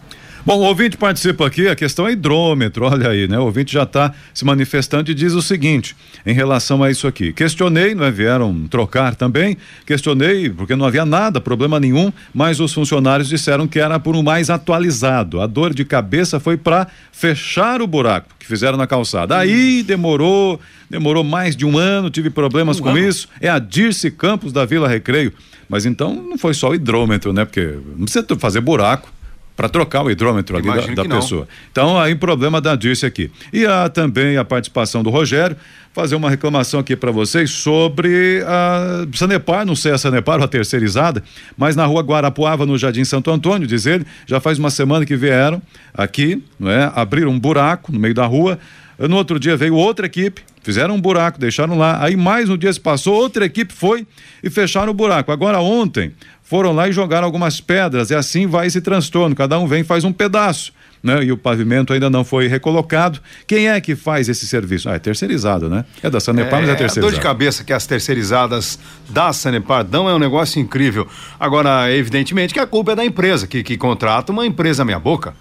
Bom, 0.44 0.58
o 0.58 0.64
ouvinte 0.64 0.98
participa 0.98 1.46
aqui, 1.46 1.68
a 1.68 1.76
questão 1.76 2.08
é 2.08 2.14
hidrômetro, 2.14 2.86
olha 2.86 3.10
aí, 3.10 3.28
né? 3.28 3.38
O 3.38 3.44
ouvinte 3.44 3.72
já 3.74 3.84
está 3.84 4.12
se 4.34 4.44
manifestando 4.44 5.12
e 5.12 5.14
diz 5.14 5.34
o 5.34 5.42
seguinte, 5.42 5.96
em 6.26 6.34
relação 6.34 6.82
a 6.82 6.90
isso 6.90 7.06
aqui. 7.06 7.32
Questionei, 7.32 7.94
não 7.94 8.04
é? 8.04 8.10
Vieram 8.10 8.68
trocar 8.68 9.14
também, 9.14 9.56
questionei, 9.86 10.50
porque 10.50 10.76
não 10.76 10.84
havia 10.84 11.06
nada, 11.06 11.40
problema 11.40 11.80
nenhum, 11.80 12.12
mas 12.34 12.60
os 12.60 12.74
funcionários 12.74 13.30
disseram 13.30 13.68
que 13.68 13.80
era 13.80 14.00
por 14.00 14.16
um 14.16 14.24
mais 14.24 14.50
atualizado. 14.50 15.40
A 15.40 15.46
dor 15.46 15.76
de 15.76 15.86
cabeça 15.86 16.40
foi 16.40 16.58
para 16.58 16.88
fechar 17.12 17.80
o 17.80 17.86
buraco 17.86 18.30
que 18.40 18.48
fizeram 18.48 18.80
na 18.80 18.88
calçada. 18.88 19.38
Aí 19.38 19.84
demorou, 19.84 20.60
demorou 20.90 21.24
mais 21.24 21.56
de 21.56 21.68
um 21.68 21.78
ano, 21.78 22.10
tive 22.10 22.32
problemas 22.32 22.80
um 22.80 22.84
com 22.84 22.90
ano. 22.90 22.98
isso. 22.98 23.28
É 23.40 23.48
a 23.48 23.60
Dirce 23.60 24.10
Campos 24.10 24.52
da 24.52 24.66
Vila 24.66 24.88
Recreio. 24.88 25.32
Mas 25.70 25.86
então 25.86 26.16
não 26.16 26.38
foi 26.38 26.56
só 26.56 26.72
o 26.72 26.76
hidrômetro, 26.76 27.32
né? 27.32 27.46
Porque 27.46 27.78
não 27.96 28.06
precisa 28.06 28.26
fazer 28.40 28.60
buraco 28.60 29.21
para 29.56 29.70
trocar 29.70 30.04
o 30.04 30.10
hidrômetro 30.10 30.58
ali 30.58 30.68
da, 30.68 31.04
da 31.04 31.16
pessoa. 31.16 31.48
Então, 31.72 32.00
aí 32.00 32.16
problema 32.16 32.60
da 32.60 32.76
Dirce 32.76 33.06
aqui. 33.06 33.30
E 33.52 33.66
há 33.66 33.90
também 33.90 34.38
a 34.38 34.46
participação 34.46 35.04
do 35.04 35.10
Rogério, 35.10 35.56
fazer 35.94 36.16
uma 36.16 36.30
reclamação 36.30 36.80
aqui 36.80 36.96
para 36.96 37.12
vocês 37.12 37.52
sobre 37.52 38.44
a 38.48 39.06
Sanepar, 39.14 39.66
não 39.66 39.76
sei 39.76 39.92
a 39.92 39.98
Sanepar 39.98 40.40
ou 40.40 40.46
a 40.46 40.48
terceirizada, 40.48 41.22
mas 41.58 41.76
na 41.76 41.86
rua 41.86 42.02
Guarapuava, 42.02 42.66
no 42.66 42.78
Jardim 42.78 43.04
Santo 43.04 43.30
Antônio, 43.30 43.68
diz 43.68 43.86
ele, 43.86 44.06
já 44.26 44.40
faz 44.40 44.58
uma 44.58 44.70
semana 44.70 45.06
que 45.06 45.16
vieram 45.16 45.62
aqui, 45.94 46.42
não 46.60 46.72
é? 46.72 46.92
Abriram 46.96 47.32
um 47.32 47.40
buraco 47.40 47.92
no 47.92 48.00
meio 48.00 48.14
da 48.14 48.26
rua, 48.26 48.58
no 48.98 49.16
outro 49.18 49.40
dia 49.40 49.58
veio 49.58 49.76
outra 49.76 50.06
equipe, 50.06 50.42
fizeram 50.62 50.96
um 50.96 51.02
buraco, 51.02 51.40
deixaram 51.40 51.78
lá. 51.78 52.04
Aí 52.04 52.16
mais 52.16 52.50
um 52.50 52.58
dia 52.58 52.72
se 52.72 52.80
passou, 52.80 53.16
outra 53.16 53.46
equipe 53.46 53.74
foi 53.74 54.06
e 54.44 54.50
fecharam 54.50 54.92
o 54.92 54.94
buraco. 54.94 55.32
Agora 55.32 55.60
ontem 55.60 56.12
foram 56.44 56.74
lá 56.74 56.90
e 56.90 56.92
jogaram 56.92 57.26
algumas 57.26 57.62
pedras 57.62 58.10
e 58.10 58.16
assim 58.16 58.48
vai 58.48 58.68
esse 58.68 58.82
transtorno. 58.82 59.36
Cada 59.36 59.58
um 59.58 59.68
vem 59.68 59.82
e 59.82 59.84
faz 59.84 60.04
um 60.04 60.12
pedaço. 60.12 60.74
Né? 61.04 61.24
E 61.24 61.32
o 61.32 61.38
pavimento 61.38 61.94
ainda 61.94 62.10
não 62.10 62.24
foi 62.24 62.48
recolocado. 62.48 63.20
Quem 63.48 63.68
é 63.68 63.82
que 63.82 63.96
faz 63.96 64.30
esse 64.30 64.46
serviço? 64.46 64.88
Ah, 64.88 64.94
é 64.94 65.00
terceirizado, 65.00 65.68
né? 65.68 65.84
É 66.04 66.10
da 66.10 66.20
Sanepar, 66.20 66.60
é, 66.60 66.62
mas 66.62 66.70
é 66.70 66.76
terceirizado. 66.76 67.08
A 67.08 67.10
dor 67.10 67.16
de 67.16 67.24
cabeça 67.24 67.64
que 67.64 67.74
as 67.74 67.88
terceirizadas 67.88 68.78
da 69.10 69.34
Sanepar 69.34 69.84
dão 69.84 70.08
é 70.08 70.14
um 70.14 70.20
negócio 70.20 70.62
incrível. 70.62 71.08
Agora, 71.40 71.92
evidentemente 71.92 72.54
que 72.54 72.60
a 72.60 72.68
culpa 72.68 72.92
é 72.92 72.96
da 72.96 73.06
empresa, 73.06 73.48
que, 73.48 73.64
que 73.64 73.78
contrata 73.78 74.32
uma 74.32 74.46
empresa 74.46 74.86
meia 74.86 75.00
boca. 75.00 75.34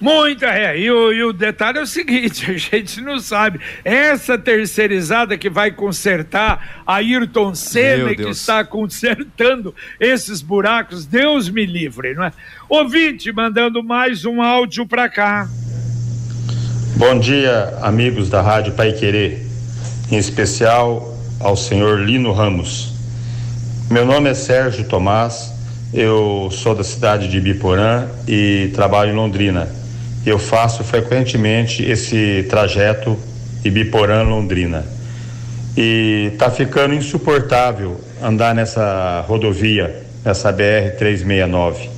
Muita 0.00 0.46
é. 0.46 0.78
E 0.78 0.90
o, 0.90 1.12
e 1.12 1.22
o 1.22 1.32
detalhe 1.32 1.78
é 1.78 1.82
o 1.82 1.86
seguinte: 1.86 2.50
a 2.52 2.56
gente 2.56 3.00
não 3.00 3.18
sabe. 3.18 3.60
Essa 3.84 4.36
terceirizada 4.36 5.38
que 5.38 5.48
vai 5.48 5.70
consertar 5.70 6.82
a 6.86 6.96
Ayrton 6.96 7.54
Senna, 7.54 8.14
que 8.14 8.28
está 8.28 8.64
consertando 8.64 9.74
esses 10.00 10.42
buracos, 10.42 11.06
Deus 11.06 11.48
me 11.48 11.64
livre, 11.64 12.14
não 12.14 12.24
é? 12.24 12.32
Ouvinte, 12.68 13.32
mandando 13.32 13.82
mais 13.82 14.24
um 14.24 14.42
áudio 14.42 14.86
para 14.86 15.08
cá. 15.08 15.48
Bom 16.96 17.18
dia, 17.18 17.76
amigos 17.82 18.28
da 18.28 18.40
Rádio 18.40 18.72
Pai 18.74 18.92
Querer, 18.92 19.44
em 20.10 20.16
especial 20.16 21.16
ao 21.40 21.56
senhor 21.56 22.00
Lino 22.00 22.32
Ramos. 22.32 22.92
Meu 23.90 24.06
nome 24.06 24.30
é 24.30 24.34
Sérgio 24.34 24.84
Tomás, 24.88 25.52
eu 25.92 26.48
sou 26.52 26.74
da 26.74 26.84
cidade 26.84 27.28
de 27.28 27.40
Biporã 27.40 28.08
e 28.26 28.70
trabalho 28.74 29.10
em 29.10 29.14
Londrina 29.14 29.83
eu 30.24 30.38
faço 30.38 30.82
frequentemente 30.82 31.82
esse 31.82 32.46
trajeto 32.48 33.18
Ibiporã-Londrina. 33.64 34.84
E 35.76 36.30
está 36.32 36.50
ficando 36.50 36.94
insuportável 36.94 38.00
andar 38.22 38.54
nessa 38.54 39.24
rodovia, 39.26 40.02
essa 40.24 40.52
BR-369. 40.52 41.88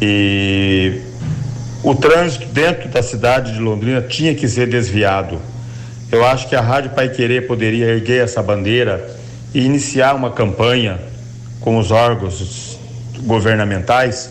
E 0.00 1.00
o 1.84 1.94
trânsito 1.94 2.46
dentro 2.46 2.88
da 2.88 3.02
cidade 3.02 3.52
de 3.52 3.60
Londrina 3.60 4.00
tinha 4.02 4.34
que 4.34 4.48
ser 4.48 4.68
desviado. 4.68 5.38
Eu 6.10 6.24
acho 6.24 6.48
que 6.48 6.56
a 6.56 6.60
Rádio 6.60 6.90
Pai 6.90 7.08
Querer 7.08 7.46
poderia 7.46 7.86
erguer 7.86 8.24
essa 8.24 8.42
bandeira 8.42 9.16
e 9.54 9.64
iniciar 9.64 10.14
uma 10.14 10.30
campanha 10.30 10.98
com 11.60 11.78
os 11.78 11.90
órgãos 11.90 12.78
governamentais 13.20 14.30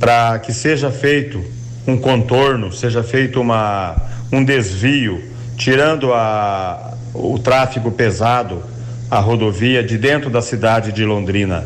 para 0.00 0.38
que 0.40 0.52
seja 0.52 0.90
feito 0.90 1.55
um 1.86 1.96
contorno, 1.96 2.72
seja 2.72 3.02
feito 3.02 3.40
uma, 3.40 3.96
um 4.32 4.44
desvio, 4.44 5.22
tirando 5.56 6.12
a, 6.12 6.94
o 7.14 7.38
tráfego 7.38 7.90
pesado, 7.90 8.62
a 9.10 9.18
rodovia 9.20 9.82
de 9.82 9.96
dentro 9.96 10.28
da 10.28 10.42
cidade 10.42 10.92
de 10.92 11.04
Londrina. 11.04 11.64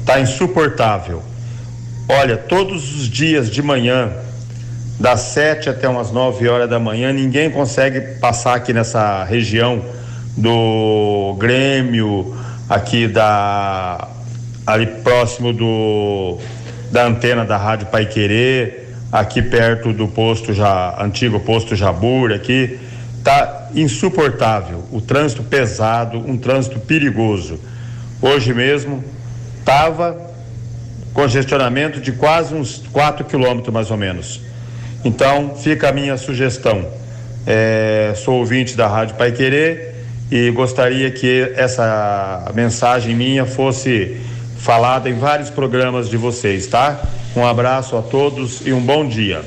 Está 0.00 0.18
insuportável. 0.20 1.22
Olha, 2.08 2.36
todos 2.36 2.96
os 2.96 3.08
dias 3.08 3.50
de 3.50 3.62
manhã, 3.62 4.10
das 4.98 5.20
sete 5.20 5.68
até 5.68 5.88
umas 5.88 6.10
nove 6.10 6.48
horas 6.48 6.68
da 6.68 6.78
manhã, 6.78 7.12
ninguém 7.12 7.50
consegue 7.50 8.00
passar 8.18 8.54
aqui 8.54 8.72
nessa 8.72 9.24
região 9.24 9.82
do 10.36 11.36
Grêmio, 11.38 12.36
aqui 12.68 13.06
da 13.06 14.08
ali 14.66 14.86
próximo 14.86 15.52
do 15.52 16.38
da 16.90 17.06
antena 17.06 17.44
da 17.44 17.56
Rádio 17.56 17.86
Pai 17.86 18.06
Querer, 18.06 18.89
aqui 19.10 19.42
perto 19.42 19.92
do 19.92 20.06
posto 20.06 20.52
já 20.52 20.96
antigo 21.02 21.40
posto 21.40 21.74
Jabur 21.74 22.32
aqui 22.32 22.78
tá 23.24 23.68
insuportável. 23.74 24.84
O 24.90 25.00
trânsito 25.00 25.42
pesado 25.42 26.18
um 26.18 26.38
trânsito 26.38 26.78
perigoso. 26.80 27.58
Hoje 28.20 28.54
mesmo 28.54 29.04
tava 29.64 30.30
congestionamento 31.12 32.00
de 32.00 32.12
quase 32.12 32.54
uns 32.54 32.82
4 32.92 33.24
quilômetros 33.24 33.72
mais 33.72 33.90
ou 33.90 33.96
menos. 33.96 34.40
Então 35.04 35.54
fica 35.56 35.88
a 35.88 35.92
minha 35.92 36.16
sugestão. 36.16 36.86
É, 37.46 38.12
sou 38.16 38.38
ouvinte 38.38 38.76
da 38.76 38.86
Rádio 38.86 39.16
Pai 39.16 39.32
Querer 39.32 39.94
e 40.30 40.50
gostaria 40.50 41.10
que 41.10 41.52
essa 41.56 42.50
mensagem 42.54 43.14
minha 43.16 43.44
fosse 43.44 44.16
falada 44.58 45.08
em 45.08 45.14
vários 45.14 45.50
programas 45.50 46.08
de 46.08 46.16
vocês, 46.16 46.66
tá? 46.66 47.00
Um 47.36 47.46
abraço 47.46 47.96
a 47.96 48.02
todos 48.02 48.66
e 48.66 48.72
um 48.72 48.80
bom 48.80 49.06
dia. 49.06 49.44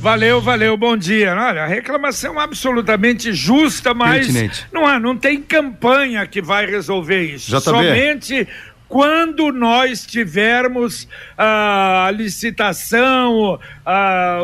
Valeu, 0.00 0.40
valeu, 0.40 0.76
bom 0.76 0.96
dia. 0.96 1.34
Olha, 1.34 1.62
a 1.62 1.66
reclamação 1.66 2.38
absolutamente 2.38 3.32
justa, 3.32 3.94
mas 3.94 4.28
não, 4.70 4.86
há, 4.86 5.00
não 5.00 5.16
tem 5.16 5.40
campanha 5.40 6.26
que 6.26 6.42
vai 6.42 6.66
resolver 6.66 7.22
isso. 7.22 7.50
Já 7.50 7.60
Somente 7.60 8.46
quando 8.86 9.50
nós 9.50 10.04
tivermos 10.04 11.08
a 11.38 12.10
licitação, 12.14 13.58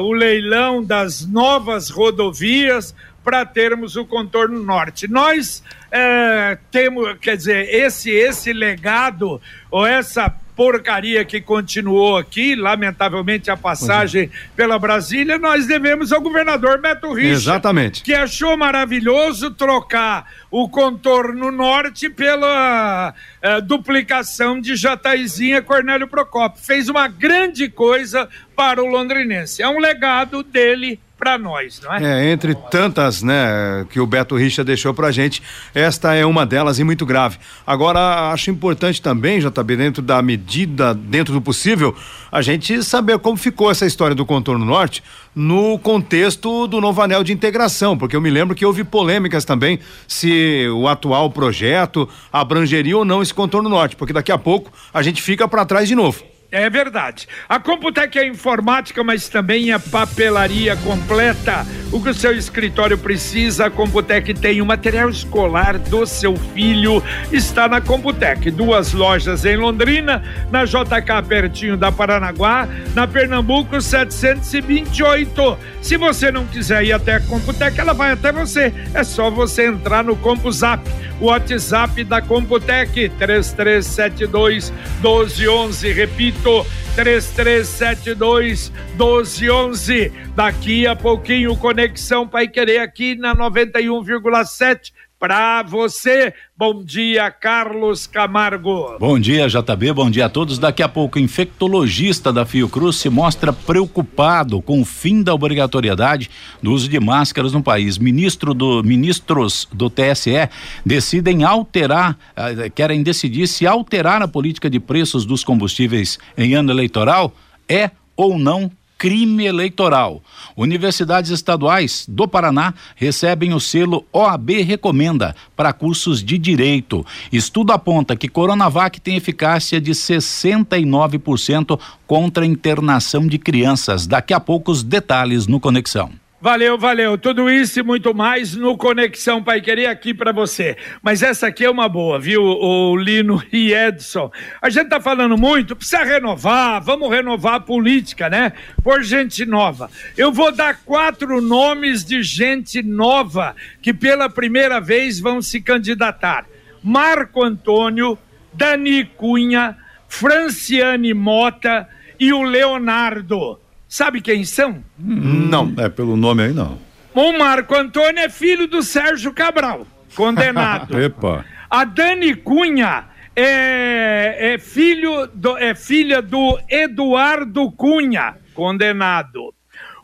o 0.01 0.13
leilão 0.13 0.83
das 0.83 1.27
novas 1.27 1.91
rodovias 1.91 2.95
para 3.23 3.45
termos 3.45 3.97
o 3.97 4.07
contorno 4.07 4.63
norte. 4.63 5.07
Nós 5.07 5.63
é, 5.93 6.57
temos, 6.71 7.19
quer 7.21 7.37
dizer, 7.37 7.69
esse 7.69 8.11
esse 8.11 8.53
legado 8.53 9.41
ou 9.71 9.87
essa 9.87 10.35
porcaria 10.61 11.25
que 11.25 11.41
continuou 11.41 12.19
aqui, 12.19 12.55
lamentavelmente 12.55 13.51
a 13.51 13.57
passagem 13.57 14.25
é. 14.25 14.29
pela 14.55 14.79
Brasília, 14.79 15.39
nós 15.39 15.67
devemos 15.67 16.13
ao 16.13 16.21
governador 16.21 16.79
Beto 16.79 17.15
Richa. 17.15 17.29
Exatamente. 17.31 18.03
Que 18.03 18.13
achou 18.13 18.59
maravilhoso 18.59 19.53
trocar 19.53 20.31
o 20.51 20.69
contorno 20.69 21.51
norte 21.51 22.11
pela 22.11 23.15
uh, 23.43 23.63
duplicação 23.63 24.61
de 24.61 24.77
Jataizinha 24.77 25.63
Cornélio 25.63 26.07
Procópio. 26.07 26.63
Fez 26.63 26.91
uma 26.91 27.09
grande 27.09 27.67
coisa 27.71 28.29
para 28.55 28.85
o 28.85 28.87
londrinense. 28.87 29.63
É 29.63 29.69
um 29.69 29.79
legado 29.79 30.43
dele 30.43 31.01
para 31.21 31.37
nós, 31.37 31.83
não 31.83 31.95
é? 31.95 32.03
É, 32.03 32.33
entre 32.33 32.55
tantas, 32.55 33.23
né, 33.23 33.87
que 33.91 34.01
o 34.01 34.07
Beto 34.07 34.35
Richa 34.37 34.65
deixou 34.65 34.95
pra 34.95 35.13
gente, 35.13 35.43
esta 35.75 36.15
é 36.15 36.25
uma 36.25 36.47
delas 36.47 36.79
e 36.79 36.85
muito 36.85 37.05
grave. 37.05 37.37
Agora, 37.67 38.33
acho 38.33 38.51
importante 38.51 39.03
também, 39.03 39.39
JB, 39.39 39.77
dentro 39.77 40.03
da 40.03 40.23
medida, 40.23 40.95
dentro 40.95 41.35
do 41.35 41.43
possível, 41.43 41.95
a 42.33 42.41
gente 42.41 42.83
saber 42.83 43.19
como 43.19 43.37
ficou 43.37 43.71
essa 43.71 43.85
história 43.85 44.17
do 44.17 44.25
contorno 44.25 44.65
norte 44.65 45.03
no 45.37 45.79
contexto 45.79 46.67
do 46.67 46.81
novo 46.81 47.03
anel 47.03 47.23
de 47.23 47.35
integração, 47.35 47.99
porque 47.99 48.17
eu 48.17 48.21
me 48.21 48.31
lembro 48.31 48.57
que 48.57 48.65
houve 48.65 48.83
polêmicas 48.83 49.45
também 49.45 49.79
se 50.09 50.67
o 50.71 50.89
atual 50.89 51.31
projeto 51.31 52.09
abrangeria 52.33 52.97
ou 52.97 53.05
não 53.05 53.21
esse 53.21 53.35
contorno 53.35 53.69
norte, 53.69 53.95
porque 53.95 54.15
daqui 54.15 54.33
a 54.33 54.39
pouco 54.39 54.73
a 54.93 55.03
gente 55.03 55.21
fica 55.21 55.47
para 55.47 55.67
trás 55.67 55.87
de 55.87 55.95
novo. 55.95 56.25
É 56.53 56.69
verdade. 56.69 57.29
A 57.49 57.61
Computec 57.61 58.19
é 58.19 58.27
informática, 58.27 59.05
mas 59.05 59.29
também 59.29 59.73
é 59.73 59.79
papelaria 59.79 60.75
completa. 60.79 61.65
O 61.93 62.03
que 62.03 62.09
o 62.09 62.15
seu 62.15 62.37
escritório 62.37 62.99
precisa, 62.99 63.67
a 63.67 63.71
Computec 63.71 64.35
tem. 64.35 64.61
O 64.61 64.67
material 64.67 65.09
escolar 65.09 65.79
do 65.79 66.05
seu 66.05 66.35
filho 66.37 67.01
está 67.31 67.69
na 67.69 67.81
Computec. 67.81 68.51
Duas 68.51 68.93
lojas 68.93 69.45
em 69.45 69.57
Londrina, 69.57 70.25
na 70.51 70.65
JK 70.65 71.23
pertinho 71.29 71.77
da 71.77 71.93
Paranaguá, 71.93 72.69
na 72.95 73.07
Pernambuco 73.07 73.81
728. 73.81 75.57
Se 75.81 75.97
você 75.97 76.33
não 76.33 76.47
quiser 76.47 76.83
ir 76.83 76.93
até 76.93 77.15
a 77.15 77.21
Computec, 77.21 77.79
ela 77.79 77.93
vai 77.93 78.11
até 78.11 78.33
você. 78.33 78.75
É 78.93 79.05
só 79.05 79.31
você 79.31 79.67
entrar 79.67 80.03
no 80.03 80.17
CompuZap, 80.17 80.83
o 81.21 81.27
WhatsApp 81.27 82.03
da 82.03 82.21
Computec 82.21 83.09
3372 83.09 84.71
1211. 85.01 85.93
Repito 85.93 86.40
3372 86.41 88.73
1211. 88.97 90.13
Daqui 90.35 90.87
a 90.87 90.97
pouquinho, 90.97 91.57
Conexão 91.57 92.27
Pai 92.29 92.49
Querer 92.49 92.79
aqui 92.79 93.15
na 93.15 93.35
91,7 93.35 94.93
para 95.21 95.63
você. 95.63 96.33
Bom 96.57 96.83
dia, 96.83 97.31
Carlos 97.31 98.07
Camargo. 98.07 98.97
Bom 98.99 99.21
dia, 99.21 99.47
JB. 99.49 99.93
Bom 99.93 100.11
dia 100.11 100.25
a 100.25 100.29
todos. 100.31 100.59
Daqui 100.59 100.83
a 100.83 100.89
pouco, 100.89 101.19
o 101.19 101.21
infectologista 101.21 102.33
da 102.33 102.47
Fiocruz 102.47 102.97
se 102.97 103.11
mostra 103.11 103.53
preocupado 103.53 104.63
com 104.63 104.81
o 104.81 104.85
fim 104.85 105.23
da 105.23 105.35
obrigatoriedade 105.35 106.31
do 106.63 106.73
uso 106.73 106.89
de 106.89 106.99
máscaras 106.99 107.53
no 107.53 107.63
país. 107.63 107.99
Ministro 107.99 108.55
do, 108.55 108.83
ministros 108.83 109.69
do 109.71 109.91
TSE 109.91 110.49
decidem 110.87 111.45
alterar, 111.45 112.17
eh, 112.35 112.71
querem 112.71 113.03
decidir 113.03 113.47
se 113.47 113.67
alterar 113.67 114.23
a 114.23 114.29
política 114.29 114.71
de 114.71 114.81
preços 114.81 115.27
dos 115.27 115.45
combustíveis 115.45 116.19
em 116.37 116.55
ano 116.55 116.73
eleitoral 116.73 117.35
é 117.69 117.91
ou 118.17 118.39
não 118.39 118.71
crime 119.01 119.47
eleitoral. 119.47 120.23
Universidades 120.55 121.31
estaduais 121.31 122.05
do 122.07 122.29
Paraná 122.29 122.75
recebem 122.95 123.55
o 123.55 123.59
selo 123.59 124.05
OAB 124.13 124.63
Recomenda 124.63 125.35
para 125.57 125.73
cursos 125.73 126.23
de 126.23 126.37
direito. 126.37 127.07
Estudo 127.33 127.73
aponta 127.73 128.15
que 128.15 128.29
Coronavac 128.29 129.01
tem 129.01 129.17
eficácia 129.17 129.81
de 129.81 129.93
69% 129.93 131.81
contra 132.07 132.45
a 132.45 132.47
internação 132.47 133.27
de 133.27 133.39
crianças. 133.39 134.07
Daqui 134.07 134.35
a 134.35 134.41
pouco 134.41 134.71
os 134.71 134.83
detalhes 134.83 135.47
no 135.47 135.59
Conexão. 135.59 136.20
Valeu, 136.43 136.79
valeu. 136.79 137.19
Tudo 137.19 137.51
isso 137.51 137.81
e 137.81 137.83
muito 137.83 138.15
mais 138.15 138.55
no 138.55 138.75
Conexão 138.75 139.43
Pai 139.43 139.61
Querer 139.61 139.89
aqui 139.89 140.15
para 140.15 140.33
você. 140.33 140.75
Mas 141.03 141.23
essa 141.23 141.49
aqui 141.49 141.67
é 141.67 141.71
uma 141.71 141.87
boa, 141.87 142.19
viu, 142.19 142.43
o 142.43 142.97
Lino 142.97 143.43
e 143.53 143.75
Edson. 143.75 144.33
A 144.63 144.71
gente 144.71 144.89
tá 144.89 144.99
falando 144.99 145.37
muito, 145.37 145.77
precisa 145.77 146.03
renovar, 146.03 146.83
vamos 146.83 147.11
renovar 147.11 147.57
a 147.57 147.61
política, 147.61 148.31
né? 148.31 148.55
Por 148.83 149.03
gente 149.03 149.45
nova. 149.45 149.91
Eu 150.17 150.33
vou 150.33 150.51
dar 150.51 150.79
quatro 150.83 151.43
nomes 151.43 152.03
de 152.07 152.23
gente 152.23 152.83
nova 152.83 153.55
que 153.83 153.93
pela 153.93 154.31
primeira 154.31 154.81
vez 154.81 155.21
vão 155.21 155.43
se 155.43 155.61
candidatar: 155.61 156.47
Marco 156.83 157.45
Antônio, 157.45 158.19
Dani 158.51 159.05
Cunha, 159.05 159.77
Franciane 160.09 161.13
Mota 161.13 161.87
e 162.19 162.33
o 162.33 162.43
Leonardo. 162.43 163.59
Sabe 163.91 164.21
quem 164.21 164.45
são? 164.45 164.85
Não. 164.97 165.75
É 165.77 165.89
pelo 165.89 166.17
nome 166.17 166.45
aí 166.45 166.53
não. 166.53 166.79
O 167.13 167.37
Marco 167.37 167.75
Antônio 167.75 168.21
é 168.21 168.29
filho 168.29 168.69
do 168.69 168.85
Sérgio 168.85 169.35
Cabral, 169.35 169.85
condenado. 170.15 170.95
Epa. 171.03 171.45
A 171.69 171.85
Dani 171.85 172.37
Cunha 172.37 173.07
é, 173.35 174.53
é, 174.55 174.59
filho 174.59 175.27
do, 175.35 175.59
é 175.59 175.75
filha 175.75 176.23
do 176.23 176.57
Eduardo 176.69 177.69
Cunha, 177.73 178.37
condenado. 178.55 179.53